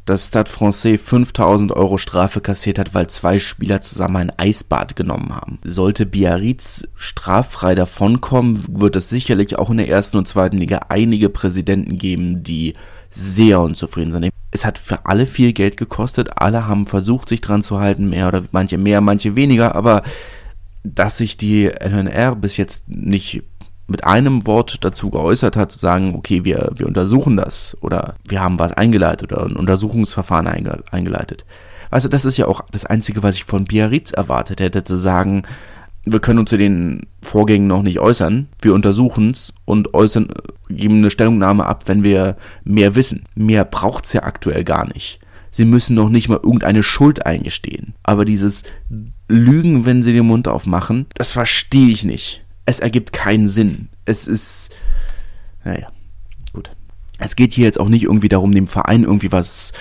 dass 0.05 0.29
Stade 0.29 0.51
Francais 0.51 0.99
5000 0.99 1.73
Euro 1.73 1.97
Strafe 1.99 2.41
kassiert 2.41 2.79
hat, 2.79 2.95
weil 2.95 3.07
zwei 3.07 3.39
Spieler 3.39 3.81
zusammen 3.81 4.17
ein 4.17 4.33
Eisbad 4.37 4.97
genommen 4.97 5.35
haben. 5.35 5.59
Sollte 5.65 6.07
Biarritz 6.07 6.89
straffrei 6.97 7.75
davonkommen, 7.75 8.65
wird 8.81 8.97
es 8.97 9.09
sicherlich 9.09 9.59
auch 9.59 9.71
in 9.71 9.77
der 9.77 9.89
ersten 9.89 10.17
und 10.17 10.27
zweiten 10.27 10.59
Liga 10.59 10.81
einige 10.89 11.29
Präsidenten 11.29 11.99
geben, 11.99 12.43
die 12.43 12.75
sehr 13.11 13.61
unzufrieden 13.61 14.11
sind. 14.11 14.31
Es 14.51 14.65
hat 14.65 14.79
für 14.79 15.07
alle 15.07 15.27
viel 15.27 15.53
Geld 15.53 15.77
gekostet, 15.77 16.31
alle 16.37 16.67
haben 16.67 16.87
versucht, 16.87 17.29
sich 17.29 17.41
dran 17.41 17.63
zu 17.63 17.79
halten, 17.79 18.11
mehr 18.11 18.29
oder 18.29 18.43
manche 18.51 18.79
mehr, 18.79 19.01
manche 19.01 19.37
weniger, 19.37 19.75
aber 19.75 20.03
dass 20.85 21.19
sich 21.19 21.37
die 21.37 21.67
LNR 21.67 22.35
bis 22.35 22.57
jetzt 22.57 22.89
nicht 22.89 23.45
mit 23.87 24.05
einem 24.05 24.47
Wort 24.47 24.79
dazu 24.83 25.11
geäußert 25.11 25.57
hat, 25.57 25.73
zu 25.73 25.79
sagen, 25.79 26.15
okay, 26.15 26.45
wir, 26.45 26.71
wir 26.75 26.87
untersuchen 26.87 27.37
das 27.37 27.77
oder 27.81 28.15
wir 28.27 28.41
haben 28.41 28.59
was 28.59 28.73
eingeleitet 28.73 29.33
oder 29.33 29.45
ein 29.45 29.57
Untersuchungsverfahren 29.57 30.47
einge, 30.47 30.83
eingeleitet. 30.91 31.45
Also 31.91 32.09
das 32.09 32.25
ist 32.25 32.39
ja 32.39 32.47
auch 32.47 32.63
das 32.71 32.87
Einzige, 32.87 33.23
was 33.23 33.35
ich 33.35 33.45
von 33.45 33.65
Biarritz 33.65 34.13
erwartet 34.13 34.61
hätte, 34.61 34.83
zu 34.83 34.97
sagen, 34.97 35.43
wir 36.05 36.21
können 36.21 36.41
uns 36.41 36.51
zu 36.51 36.57
den 36.57 37.07
Vorgängen 37.21 37.67
noch 37.67 37.83
nicht 37.83 38.01
äußern, 38.01 38.49
wir 38.61 38.75
untersuchen 38.75 39.31
es 39.31 39.55
und 39.65 39.95
äußern, 39.95 40.29
geben 40.69 40.99
eine 40.99 41.11
Stellungnahme 41.11 41.67
ab, 41.67 41.85
wenn 41.87 42.03
wir 42.03 42.37
mehr 42.65 42.95
wissen. 42.95 43.25
Mehr 43.35 43.65
braucht's 43.65 44.13
ja 44.13 44.23
aktuell 44.23 44.65
gar 44.65 44.87
nicht. 44.87 45.21
Sie 45.51 45.67
müssen 45.67 45.95
noch 45.95 46.09
nicht 46.09 46.29
mal 46.29 46.41
irgendeine 46.43 46.83
Schuld 46.83 47.27
eingestehen. 47.27 47.95
Aber 48.03 48.25
dieses 48.25 48.65
Lügen, 49.29 49.85
wenn 49.85 50.03
sie 50.03 50.15
den 50.15 50.27
Mund 50.27 50.49
aufmachen, 50.49 51.07
das 51.15 51.31
verstehe 51.31 51.91
ich 51.91 52.05
nicht 52.05 52.42
es 52.67 52.81
ergibt 52.81 53.13
keinen 53.13 53.49
Sinn. 53.49 53.89
Es 54.05 54.27
ist, 54.27 54.71
naja, 55.65 55.89
gut. 56.53 56.73
Es 57.19 57.37
geht 57.37 57.53
hier 57.53 57.67
jetzt 57.67 57.79
auch 57.79 57.89
nicht 57.89 58.05
irgendwie 58.05 58.29
darum, 58.29 58.53
dem 58.53 58.67
Verein 58.67 59.05
irgendwie 59.05 59.31
was 59.31 59.73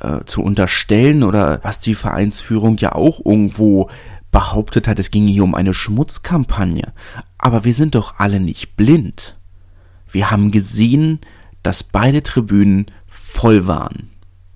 äh, 0.00 0.24
zu 0.26 0.42
unterstellen 0.42 1.22
oder 1.22 1.60
was 1.62 1.80
die 1.80 1.94
Vereinsführung 1.94 2.76
ja 2.78 2.92
auch 2.92 3.24
irgendwo 3.24 3.88
behauptet 4.30 4.88
hat, 4.88 4.98
es 4.98 5.10
ging 5.10 5.28
hier 5.28 5.44
um 5.44 5.54
eine 5.54 5.74
Schmutzkampagne. 5.74 6.92
Aber 7.38 7.64
wir 7.64 7.74
sind 7.74 7.94
doch 7.94 8.18
alle 8.18 8.40
nicht 8.40 8.76
blind. 8.76 9.36
Wir 10.10 10.30
haben 10.30 10.50
gesehen, 10.50 11.20
dass 11.62 11.84
beide 11.84 12.22
Tribünen 12.22 12.86
voll 13.06 13.66
waren. 13.66 14.10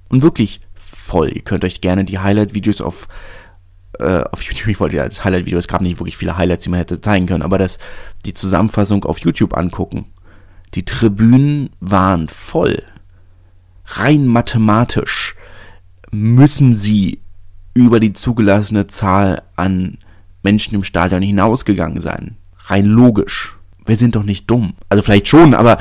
Und 0.08 0.22
wirklich 0.22 0.60
voll. 0.74 1.30
Ihr 1.32 1.42
könnt 1.42 1.64
euch 1.64 1.80
gerne 1.80 2.04
die 2.04 2.18
Highlight-Videos 2.18 2.80
auf 2.80 3.08
äh, 3.98 4.24
auf 4.30 4.42
YouTube, 4.42 4.68
ich 4.68 4.80
wollte 4.80 4.96
ja 4.96 5.02
als 5.02 5.24
Highlight-Video, 5.24 5.58
es 5.58 5.68
gab 5.68 5.80
nicht 5.80 5.98
wirklich 5.98 6.16
viele 6.16 6.36
Highlights, 6.36 6.64
die 6.64 6.70
man 6.70 6.78
hätte 6.78 7.00
zeigen 7.00 7.26
können, 7.26 7.42
aber 7.42 7.58
das, 7.58 7.78
die 8.24 8.34
Zusammenfassung 8.34 9.04
auf 9.04 9.18
YouTube 9.18 9.56
angucken. 9.56 10.06
Die 10.74 10.84
Tribünen 10.84 11.70
waren 11.80 12.28
voll. 12.28 12.82
Rein 13.84 14.26
mathematisch 14.26 15.36
müssen 16.10 16.74
sie 16.74 17.22
über 17.74 18.00
die 18.00 18.12
zugelassene 18.12 18.86
Zahl 18.86 19.42
an 19.54 19.98
Menschen 20.42 20.74
im 20.74 20.84
Stadion 20.84 21.22
hinausgegangen 21.22 22.00
sein. 22.00 22.36
Rein 22.66 22.86
logisch. 22.86 23.56
Wir 23.84 23.96
sind 23.96 24.16
doch 24.16 24.24
nicht 24.24 24.50
dumm. 24.50 24.74
Also 24.88 25.02
vielleicht 25.02 25.28
schon, 25.28 25.54
aber 25.54 25.78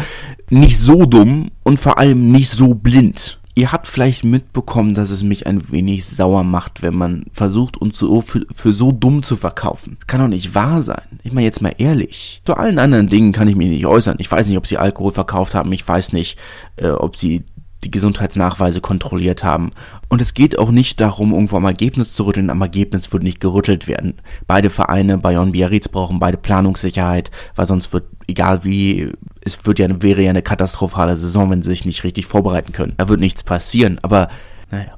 nicht 0.50 0.78
so 0.78 1.06
dumm 1.06 1.52
und 1.63 1.80
vor 1.80 1.98
allem 1.98 2.32
nicht 2.32 2.50
so 2.50 2.76
blind. 2.76 3.39
Ihr 3.58 3.72
habt 3.72 3.88
vielleicht 3.88 4.26
mitbekommen, 4.26 4.96
dass 4.96 5.12
es 5.12 5.24
mich 5.24 5.48
ein 5.48 5.72
wenig 5.72 6.06
sauer 6.06 6.44
macht, 6.44 6.82
wenn 6.82 6.96
man 6.96 7.26
versucht, 7.32 7.78
uns 7.78 7.98
so 7.98 8.22
für, 8.22 8.46
für 8.54 8.74
so 8.74 8.91
dumm 8.91 9.24
zu 9.24 9.38
verkaufen. 9.38 9.96
Das 9.98 10.08
kann 10.08 10.20
doch 10.20 10.28
nicht 10.28 10.54
wahr 10.54 10.82
sein. 10.82 11.20
Ich 11.24 11.32
meine 11.32 11.46
jetzt 11.46 11.62
mal 11.62 11.74
ehrlich. 11.78 12.41
Zu 12.46 12.56
allen 12.56 12.80
anderen 12.80 13.08
Dingen 13.08 13.32
kann 13.32 13.48
ich 13.48 13.56
mich 13.56 13.70
nicht 13.70 13.86
äußern. 13.86 14.18
Ich 14.20 14.30
weiß 14.30 14.48
nicht, 14.50 14.58
ob 14.58 14.68
sie 14.68 14.78
Alkohol 14.78 15.13
verkauft 15.13 15.56
haben. 15.56 15.72
Ich 15.72 15.88
weiß 15.88 16.12
nicht, 16.12 16.38
äh, 16.76 16.89
ob 16.89 17.15
sie 17.15 17.46
die 17.86 17.91
Gesundheitsnachweise 17.91 18.82
kontrolliert 18.82 19.43
haben. 19.43 19.71
Und 20.10 20.21
es 20.21 20.34
geht 20.34 20.58
auch 20.58 20.71
nicht 20.71 21.00
darum, 21.00 21.32
irgendwo 21.32 21.58
am 21.58 21.65
Ergebnis 21.65 22.13
zu 22.13 22.24
rütteln. 22.24 22.50
Am 22.50 22.62
Ergebnis 22.62 23.13
wird 23.13 23.24
nicht 23.24 23.39
gerüttelt 23.39 23.88
werden. 23.88 24.15
Beide 24.48 24.69
Vereine, 24.69 25.17
Bayern 25.17 25.52
Biarritz, 25.52 25.88
brauchen 25.88 26.19
beide 26.19 26.38
Planungssicherheit, 26.38 27.32
weil 27.56 27.65
sonst 27.65 27.93
wird, 27.93 28.06
egal 28.28 28.63
wie, 28.63 29.12
es 29.41 29.65
wird 29.65 29.80
ja, 29.80 30.02
wäre 30.02 30.24
ja 30.24 30.32
eine 30.32 30.41
katastrophale 30.41 31.15
Saison, 31.15 31.50
wenn 31.50 31.63
sie 31.63 31.69
sich 31.69 31.86
nicht 31.86 32.04
richtig 32.04 32.26
vorbereiten 32.26 32.74
können. 32.74 32.93
Da 32.98 33.08
wird 33.08 33.19
nichts 33.19 33.43
passieren. 33.43 34.00
Aber, 34.02 34.30
naja. 34.71 34.98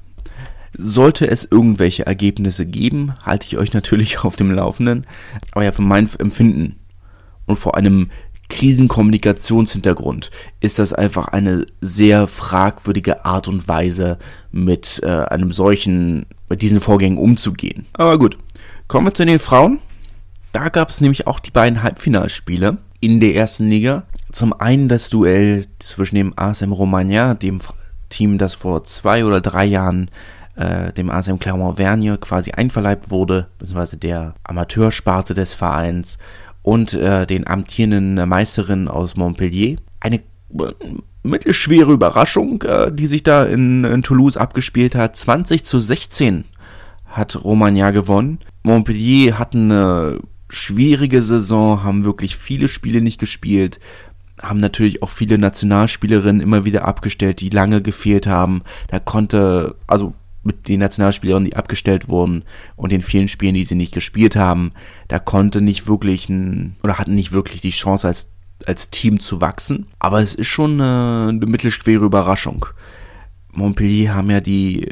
Sollte 0.80 1.28
es 1.28 1.48
irgendwelche 1.50 2.06
Ergebnisse 2.06 2.68
geben, 2.68 3.14
halte 3.24 3.48
ich 3.48 3.58
euch 3.58 3.74
natürlich 3.74 4.20
auf 4.24 4.36
dem 4.36 4.52
Laufenden. 4.52 5.06
Aber 5.52 5.64
ja, 5.64 5.72
von 5.72 5.88
meinem 5.88 6.10
Empfinden 6.20 6.76
und 7.48 7.58
vor 7.58 7.76
einem 7.76 8.12
Krisenkommunikationshintergrund 8.50 10.32
ist 10.62 10.80
das 10.80 10.94
einfach 10.94 11.28
eine 11.28 11.66
sehr 11.82 12.28
fragwürdige 12.28 13.26
Art 13.26 13.48
und 13.48 13.68
Weise, 13.68 14.18
mit 14.52 15.02
äh, 15.04 15.08
einem 15.08 15.52
solchen, 15.52 16.26
mit 16.50 16.62
diesen 16.62 16.80
Vorgängen 16.80 17.18
umzugehen. 17.18 17.86
Aber 17.94 18.18
gut, 18.18 18.38
kommen 18.88 19.08
wir 19.08 19.14
zu 19.14 19.26
den 19.26 19.40
Frauen. 19.40 19.80
Da 20.54 20.70
gab 20.70 20.90
es 20.90 21.02
nämlich 21.02 21.28
auch 21.28 21.40
die 21.40 21.52
beiden 21.52 21.84
Halbfinalspiele. 21.84 22.78
in 23.00 23.20
der 23.20 23.36
ersten 23.36 23.68
Liga. 23.68 24.04
Zum 24.32 24.54
einen 24.54 24.88
das 24.88 25.10
Duell 25.10 25.66
zwischen 25.78 26.16
dem 26.16 26.34
ASM 26.36 26.72
Romagna, 26.72 27.36
dem 27.36 27.60
Team, 28.10 28.40
das 28.40 28.56
vor 28.56 28.84
zwei 28.86 29.24
oder 29.24 29.40
drei 29.40 29.66
Jahren 29.66 30.10
äh, 30.56 30.92
dem 30.94 31.10
ASM 31.10 31.38
Clermont-Vergne 31.38 32.18
quasi 32.18 32.52
einverleibt 32.52 33.12
wurde, 33.12 33.48
beziehungsweise 33.60 33.98
der 33.98 34.34
Amateursparte 34.44 35.34
des 35.34 35.54
Vereins 35.54 36.18
und 36.68 36.92
äh, 36.96 37.26
den 37.26 37.48
amtierenden 37.48 38.28
Meisterinnen 38.28 38.90
aus 38.90 39.16
Montpellier. 39.16 39.78
Eine 40.02 40.18
äh, 40.18 40.74
mittelschwere 41.24 41.94
Überraschung, 41.94 42.62
äh, 42.64 42.92
die 42.92 43.08
sich 43.08 43.24
da 43.24 43.46
in, 43.46 43.86
in 43.86 44.04
Toulouse 44.04 44.36
abgespielt 44.36 44.94
hat. 44.94 45.16
20 45.16 45.64
zu 45.64 45.80
16 45.80 46.44
hat 47.06 47.42
Romagna 47.42 47.92
gewonnen. 47.92 48.40
Montpellier 48.64 49.40
hat 49.40 49.56
eine 49.56 50.20
schwierige 50.50 51.22
Saison, 51.22 51.84
haben 51.84 52.04
wirklich 52.04 52.36
viele 52.36 52.68
Spiele 52.68 53.00
nicht 53.02 53.22
gespielt, 53.22 53.80
haben 54.42 54.60
natürlich 54.60 55.02
auch 55.04 55.10
viele 55.10 55.38
Nationalspielerinnen 55.38 56.42
immer 56.42 56.66
wieder 56.66 56.86
abgestellt, 56.86 57.40
die 57.40 57.50
lange 57.50 57.82
gefehlt 57.82 58.28
haben. 58.28 58.62
Da 58.90 59.00
konnte, 59.00 59.76
also 59.88 60.16
mit 60.48 60.68
den 60.68 60.80
Nationalspielerinnen, 60.80 61.50
die 61.50 61.56
abgestellt 61.56 62.10
wurden 62.10 62.44
und 62.76 62.92
den 62.92 63.04
vielen 63.04 63.28
Spielen, 63.28 63.54
die 63.54 63.66
sie 63.66 63.76
nicht 63.76 63.94
gespielt 63.94 64.36
haben, 64.36 64.72
da 65.08 65.20
konnte 65.20 65.62
nicht 65.62 65.88
wirklich 65.88 66.30
ein, 66.30 66.76
oder 66.82 66.98
hatten 66.98 67.14
nicht 67.14 67.32
wirklich 67.32 67.62
die 67.62 67.70
Chance 67.70 68.08
als, 68.08 68.30
als 68.66 68.90
Team 68.90 69.20
zu 69.20 69.42
wachsen. 69.42 69.88
Aber 70.00 70.22
es 70.22 70.34
ist 70.34 70.48
schon 70.48 70.82
eine, 70.82 71.30
eine 71.30 71.46
mittelschwere 71.46 72.06
Überraschung. 72.06 72.66
Montpellier 73.52 74.16
haben 74.16 74.32
ja 74.32 74.40
die, 74.40 74.88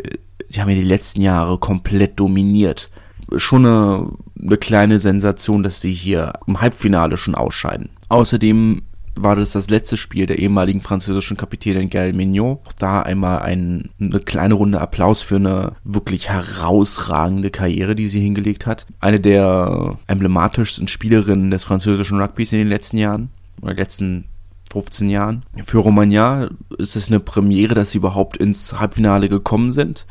die 0.49 0.61
haben 0.61 0.69
ja 0.69 0.75
die 0.75 0.83
letzten 0.83 1.21
Jahre 1.21 1.57
komplett 1.57 2.19
dominiert. 2.19 2.91
Schon 3.37 3.65
eine, 3.65 4.11
eine 4.39 4.57
kleine 4.57 4.99
Sensation, 4.99 5.63
dass 5.63 5.81
sie 5.81 5.93
hier 5.93 6.33
im 6.45 6.61
Halbfinale 6.61 7.17
schon 7.17 7.33
ausscheiden. 7.33 7.89
Außerdem 8.09 8.83
war 9.15 9.36
das 9.36 9.51
das 9.51 9.69
letzte 9.69 9.97
Spiel 9.97 10.25
der 10.25 10.39
ehemaligen 10.39 10.82
französischen 10.82 11.38
Kapitänin 11.38 11.89
Gaël 11.89 12.13
Mignon. 12.13 12.60
Auch 12.65 12.73
da 12.73 13.01
einmal 13.01 13.39
ein, 13.39 13.89
eine 13.99 14.19
kleine 14.19 14.56
Runde 14.56 14.82
Applaus 14.82 15.21
für 15.21 15.38
eine 15.38 15.73
wirklich 15.84 16.30
herausragende 16.30 17.49
Karriere, 17.49 17.95
die 17.95 18.10
sie 18.10 18.21
hingelegt 18.21 18.65
hat. 18.65 18.86
Eine 18.99 19.19
der 19.19 19.97
emblematischsten 20.08 20.88
Spielerinnen 20.88 21.51
des 21.51 21.63
französischen 21.63 22.19
Rugbys 22.19 22.51
in 22.51 22.60
den 22.60 22.69
letzten 22.69 22.97
Jahren, 22.97 23.30
oder 23.62 23.73
letzten 23.73 24.25
15 24.71 25.10
Jahren. 25.10 25.43
Für 25.63 25.80
Romagna 25.80 26.49
ist 26.78 26.95
es 26.95 27.10
eine 27.10 27.19
Premiere, 27.19 27.75
dass 27.75 27.91
sie 27.91 27.99
überhaupt 27.99 28.38
ins 28.38 28.73
Halbfinale 28.78 29.30
gekommen 29.30 29.71
sind. 29.71 30.06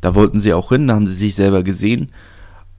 Da 0.00 0.14
wollten 0.14 0.40
sie 0.40 0.52
auch 0.52 0.70
hin, 0.70 0.88
da 0.88 0.94
haben 0.94 1.06
sie 1.06 1.14
sich 1.14 1.34
selber 1.34 1.62
gesehen. 1.62 2.10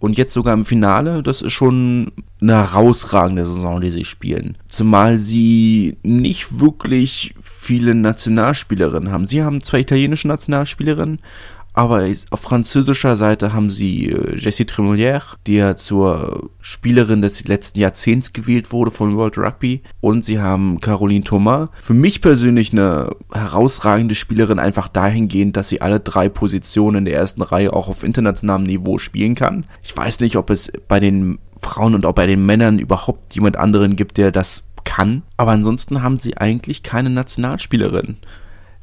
Und 0.02 0.18
jetzt 0.18 0.34
sogar 0.34 0.56
im 0.56 0.66
Finale, 0.66 1.22
das 1.22 1.44
ist 1.44 1.54
schon 1.54 2.12
eine 2.42 2.56
herausragende 2.56 3.46
Saison, 3.46 3.82
die 3.82 3.92
sie 3.92 4.04
spielen. 4.04 4.58
Zumal 4.68 5.20
sie 5.20 6.00
nicht 6.02 6.60
wirklich 6.60 7.36
viele 7.44 7.94
Nationalspielerinnen 7.94 9.12
haben. 9.12 9.28
Sie 9.28 9.44
haben 9.44 9.62
zwei 9.62 9.82
italienische 9.82 10.28
Nationalspielerinnen, 10.28 11.20
aber 11.74 12.06
auf 12.32 12.42
französischer 12.42 13.16
Seite 13.16 13.54
haben 13.54 13.70
sie 13.70 14.08
äh, 14.10 14.36
Jessie 14.36 14.66
Tremolière, 14.66 15.36
die 15.48 15.56
ja 15.56 15.76
zur 15.76 16.50
Spielerin 16.60 17.22
des 17.22 17.48
letzten 17.48 17.80
Jahrzehnts 17.80 18.34
gewählt 18.34 18.72
wurde 18.72 18.92
von 18.92 19.16
World 19.16 19.38
Rugby. 19.38 19.82
Und 20.02 20.26
sie 20.26 20.40
haben 20.40 20.82
Caroline 20.82 21.24
Thomas. 21.24 21.70
Für 21.80 21.94
mich 21.94 22.22
persönlich 22.22 22.74
eine 22.74 23.16
herausragende 23.32 24.16
Spielerin, 24.16 24.60
einfach 24.60 24.90
dahingehend, 24.90 25.56
dass 25.56 25.70
sie 25.70 25.82
alle 25.82 26.02
drei 26.02 26.28
Positionen 26.28 27.00
in 27.00 27.06
der 27.06 27.16
ersten 27.16 27.42
Reihe 27.42 27.72
auch 27.72 27.88
auf 27.88 28.04
internationalem 28.04 28.64
Niveau 28.64 28.98
spielen 28.98 29.36
kann. 29.36 29.66
Ich 29.82 29.96
weiß 29.96 30.20
nicht, 30.20 30.36
ob 30.36 30.50
es 30.50 30.72
bei 30.88 31.00
den 31.00 31.40
Frauen 31.62 31.96
und 31.96 32.06
auch 32.06 32.14
bei 32.14 32.28
den 32.28 32.46
Männern 32.46 32.80
überhaupt 32.80 33.34
jemand 33.36 33.56
anderen 33.56 33.96
gibt, 33.96 34.18
der 34.18 34.32
das 34.32 34.64
kann. 34.84 35.22
Aber 35.38 35.52
ansonsten 35.52 36.04
haben 36.04 36.18
sie 36.18 36.36
eigentlich 36.38 36.84
keine 36.84 37.10
Nationalspielerin. 37.10 38.18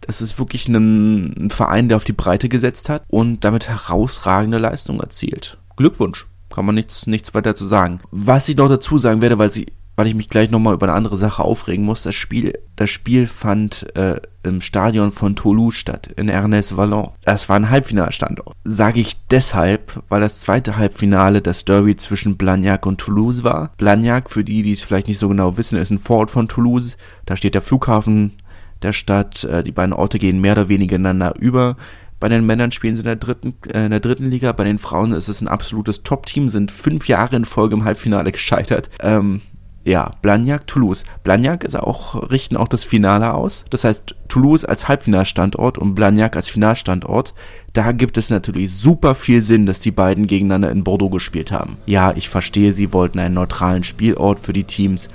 Das 0.00 0.20
ist 0.20 0.38
wirklich 0.38 0.68
ein, 0.68 1.46
ein 1.46 1.50
Verein, 1.50 1.88
der 1.88 1.96
auf 1.96 2.04
die 2.04 2.12
Breite 2.12 2.48
gesetzt 2.48 2.88
hat 2.88 3.02
und 3.08 3.44
damit 3.44 3.68
herausragende 3.68 4.58
Leistung 4.58 5.00
erzielt. 5.00 5.58
Glückwunsch. 5.76 6.26
Kann 6.50 6.64
man 6.64 6.74
nichts, 6.74 7.06
nichts 7.06 7.34
weiter 7.34 7.54
zu 7.54 7.66
sagen. 7.66 8.00
Was 8.10 8.48
ich 8.48 8.56
noch 8.56 8.68
dazu 8.68 8.96
sagen 8.96 9.20
werde, 9.20 9.38
weil 9.38 9.52
sie, 9.52 9.66
weil 9.96 10.06
ich 10.06 10.14
mich 10.14 10.30
gleich 10.30 10.50
nochmal 10.50 10.74
über 10.74 10.86
eine 10.86 10.94
andere 10.94 11.16
Sache 11.16 11.42
aufregen 11.42 11.84
muss, 11.84 12.02
das 12.02 12.14
Spiel, 12.14 12.58
das 12.76 12.88
Spiel 12.88 13.26
fand 13.26 13.94
äh, 13.96 14.20
im 14.44 14.60
Stadion 14.60 15.12
von 15.12 15.36
Toulouse 15.36 15.74
statt, 15.74 16.08
in 16.16 16.28
Ernest 16.28 16.76
Vallon. 16.76 17.10
Das 17.24 17.48
war 17.48 17.56
ein 17.56 17.68
Halbfinalstandort. 17.68 18.56
Sage 18.64 19.00
ich 19.00 19.16
deshalb, 19.26 20.02
weil 20.08 20.20
das 20.20 20.40
zweite 20.40 20.76
Halbfinale 20.76 21.42
das 21.42 21.64
Derby 21.64 21.96
zwischen 21.96 22.36
Blagnac 22.36 22.86
und 22.86 22.98
Toulouse 22.98 23.42
war. 23.44 23.72
Blagnac, 23.76 24.30
für 24.30 24.44
die, 24.44 24.62
die 24.62 24.72
es 24.72 24.82
vielleicht 24.82 25.08
nicht 25.08 25.18
so 25.18 25.28
genau 25.28 25.58
wissen, 25.58 25.78
ist 25.78 25.90
ein 25.90 25.98
Vorort 25.98 26.30
von 26.30 26.48
Toulouse. 26.48 26.96
Da 27.26 27.36
steht 27.36 27.54
der 27.54 27.62
Flughafen 27.62 28.34
der 28.82 28.92
Stadt. 28.92 29.44
Äh, 29.44 29.62
die 29.62 29.72
beiden 29.72 29.92
Orte 29.92 30.18
gehen 30.18 30.40
mehr 30.40 30.52
oder 30.52 30.68
weniger 30.68 30.96
ineinander 30.96 31.34
über. 31.38 31.76
Bei 32.20 32.28
den 32.28 32.46
Männern 32.46 32.72
spielen 32.72 32.96
sie 32.96 33.02
in 33.02 33.06
der 33.06 33.16
dritten, 33.16 33.54
äh, 33.72 33.84
in 33.84 33.90
der 33.90 34.00
dritten 34.00 34.26
Liga. 34.26 34.52
Bei 34.52 34.64
den 34.64 34.78
Frauen 34.78 35.12
ist 35.12 35.28
es 35.28 35.40
ein 35.40 35.48
absolutes 35.48 36.02
Top-Team, 36.02 36.48
sind 36.48 36.70
fünf 36.70 37.08
Jahre 37.08 37.36
in 37.36 37.44
Folge 37.44 37.76
im 37.76 37.84
Halbfinale 37.84 38.32
gescheitert. 38.32 38.90
Ähm, 39.00 39.40
ja, 39.84 40.10
Blagnac, 40.20 40.66
Toulouse. 40.66 41.04
Blagnac 41.22 41.64
ist 41.64 41.74
auch, 41.74 42.30
richten 42.30 42.56
auch 42.56 42.68
das 42.68 42.84
Finale 42.84 43.32
aus. 43.32 43.64
Das 43.70 43.84
heißt, 43.84 44.16
Toulouse 44.28 44.64
als 44.64 44.86
Halbfinalstandort 44.86 45.78
und 45.78 45.94
Blagnac 45.94 46.36
als 46.36 46.50
Finalstandort. 46.50 47.32
Da 47.72 47.92
gibt 47.92 48.18
es 48.18 48.28
natürlich 48.28 48.74
super 48.74 49.14
viel 49.14 49.40
Sinn, 49.42 49.64
dass 49.64 49.80
die 49.80 49.90
beiden 49.90 50.26
gegeneinander 50.26 50.70
in 50.70 50.84
Bordeaux 50.84 51.08
gespielt 51.08 51.52
haben. 51.52 51.78
Ja, 51.86 52.12
ich 52.14 52.28
verstehe, 52.28 52.72
sie 52.72 52.92
wollten 52.92 53.18
einen 53.18 53.34
neutralen 53.34 53.82
Spielort 53.82 54.40
für 54.40 54.52
die 54.52 54.64
Teams, 54.64 55.08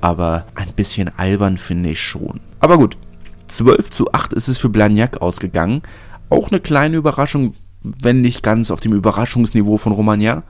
aber 0.00 0.44
ein 0.54 0.72
bisschen 0.74 1.10
albern 1.16 1.56
finde 1.56 1.90
ich 1.90 2.02
schon. 2.02 2.40
Aber 2.60 2.76
gut, 2.76 2.98
12 3.48 3.90
zu 3.90 4.12
8 4.12 4.32
ist 4.32 4.48
es 4.48 4.58
für 4.58 4.68
Blagnac 4.68 5.20
ausgegangen. 5.20 5.82
Auch 6.30 6.50
eine 6.50 6.60
kleine 6.60 6.96
Überraschung, 6.96 7.54
wenn 7.82 8.20
nicht 8.20 8.42
ganz 8.42 8.70
auf 8.70 8.80
dem 8.80 8.92
Überraschungsniveau 8.92 9.76
von 9.76 9.92
Romagna. 9.92 10.42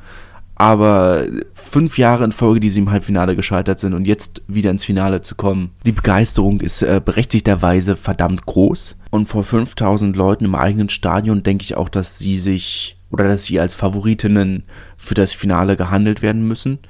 Aber 0.56 1.24
fünf 1.54 1.98
Jahre 1.98 2.24
in 2.24 2.32
Folge, 2.32 2.58
die 2.58 2.70
sie 2.70 2.80
im 2.80 2.90
Halbfinale 2.90 3.36
gescheitert 3.36 3.78
sind 3.78 3.94
und 3.94 4.06
jetzt 4.08 4.42
wieder 4.48 4.72
ins 4.72 4.84
Finale 4.84 5.22
zu 5.22 5.36
kommen. 5.36 5.70
Die 5.86 5.92
Begeisterung 5.92 6.60
ist 6.60 6.82
äh, 6.82 7.00
berechtigterweise 7.04 7.94
verdammt 7.94 8.44
groß. 8.44 8.96
Und 9.10 9.28
vor 9.28 9.44
5000 9.44 10.16
Leuten 10.16 10.44
im 10.44 10.56
eigenen 10.56 10.88
Stadion 10.88 11.44
denke 11.44 11.62
ich 11.62 11.76
auch, 11.76 11.88
dass 11.88 12.18
sie 12.18 12.38
sich 12.38 12.96
oder 13.10 13.28
dass 13.28 13.44
sie 13.44 13.60
als 13.60 13.74
Favoritinnen 13.74 14.64
für 14.96 15.14
das 15.14 15.32
Finale 15.32 15.76
gehandelt 15.76 16.22
werden 16.22 16.46
müssen. 16.46 16.80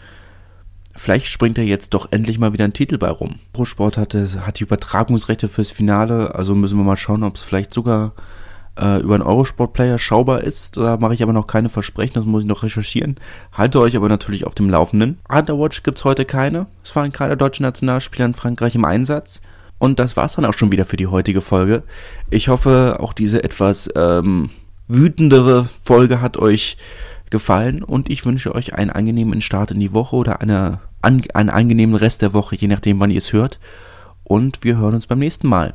Vielleicht 0.98 1.28
springt 1.28 1.58
er 1.58 1.64
jetzt 1.64 1.94
doch 1.94 2.08
endlich 2.10 2.40
mal 2.40 2.52
wieder 2.52 2.64
ein 2.64 2.72
Titel 2.72 2.98
bei 2.98 3.08
rum. 3.08 3.36
ProSport 3.52 3.96
hatte, 3.96 4.44
hat 4.44 4.58
die 4.58 4.64
Übertragungsrechte 4.64 5.48
fürs 5.48 5.70
Finale, 5.70 6.34
also 6.34 6.56
müssen 6.56 6.76
wir 6.76 6.84
mal 6.84 6.96
schauen, 6.96 7.22
ob 7.22 7.36
es 7.36 7.42
vielleicht 7.42 7.72
sogar 7.72 8.14
äh, 8.76 9.00
über 9.00 9.14
einen 9.14 9.22
Eurosport-Player 9.22 9.98
schaubar 9.98 10.42
ist. 10.42 10.76
Da 10.76 10.96
mache 10.96 11.14
ich 11.14 11.22
aber 11.22 11.32
noch 11.32 11.46
keine 11.46 11.68
Versprechen, 11.68 12.14
das 12.14 12.24
muss 12.24 12.42
ich 12.42 12.48
noch 12.48 12.64
recherchieren. 12.64 13.14
Halte 13.52 13.78
euch 13.78 13.96
aber 13.96 14.08
natürlich 14.08 14.44
auf 14.44 14.56
dem 14.56 14.70
Laufenden. 14.70 15.18
Underwatch 15.28 15.84
gibt 15.84 15.98
es 15.98 16.04
heute 16.04 16.24
keine. 16.24 16.66
Es 16.82 16.96
waren 16.96 17.12
keine 17.12 17.36
deutschen 17.36 17.62
Nationalspieler 17.62 18.26
in 18.26 18.34
Frankreich 18.34 18.74
im 18.74 18.84
Einsatz. 18.84 19.40
Und 19.78 20.00
das 20.00 20.16
war's 20.16 20.34
dann 20.34 20.44
auch 20.46 20.54
schon 20.54 20.72
wieder 20.72 20.84
für 20.84 20.96
die 20.96 21.06
heutige 21.06 21.42
Folge. 21.42 21.84
Ich 22.28 22.48
hoffe, 22.48 22.96
auch 22.98 23.12
diese 23.12 23.44
etwas 23.44 23.88
ähm, 23.94 24.50
wütendere 24.88 25.68
Folge 25.84 26.20
hat 26.20 26.36
euch 26.36 26.76
gefallen 27.30 27.84
und 27.84 28.10
ich 28.10 28.24
wünsche 28.24 28.54
euch 28.54 28.74
einen 28.74 28.90
angenehmen 28.90 29.42
Start 29.42 29.70
in 29.70 29.78
die 29.78 29.92
Woche 29.92 30.16
oder 30.16 30.40
eine 30.40 30.80
an, 31.02 31.22
einen 31.34 31.50
angenehmen 31.50 31.94
Rest 31.94 32.22
der 32.22 32.32
Woche, 32.32 32.56
je 32.56 32.68
nachdem, 32.68 33.00
wann 33.00 33.10
ihr 33.10 33.18
es 33.18 33.32
hört. 33.32 33.58
Und 34.24 34.64
wir 34.64 34.76
hören 34.76 34.94
uns 34.94 35.06
beim 35.06 35.18
nächsten 35.18 35.48
Mal. 35.48 35.74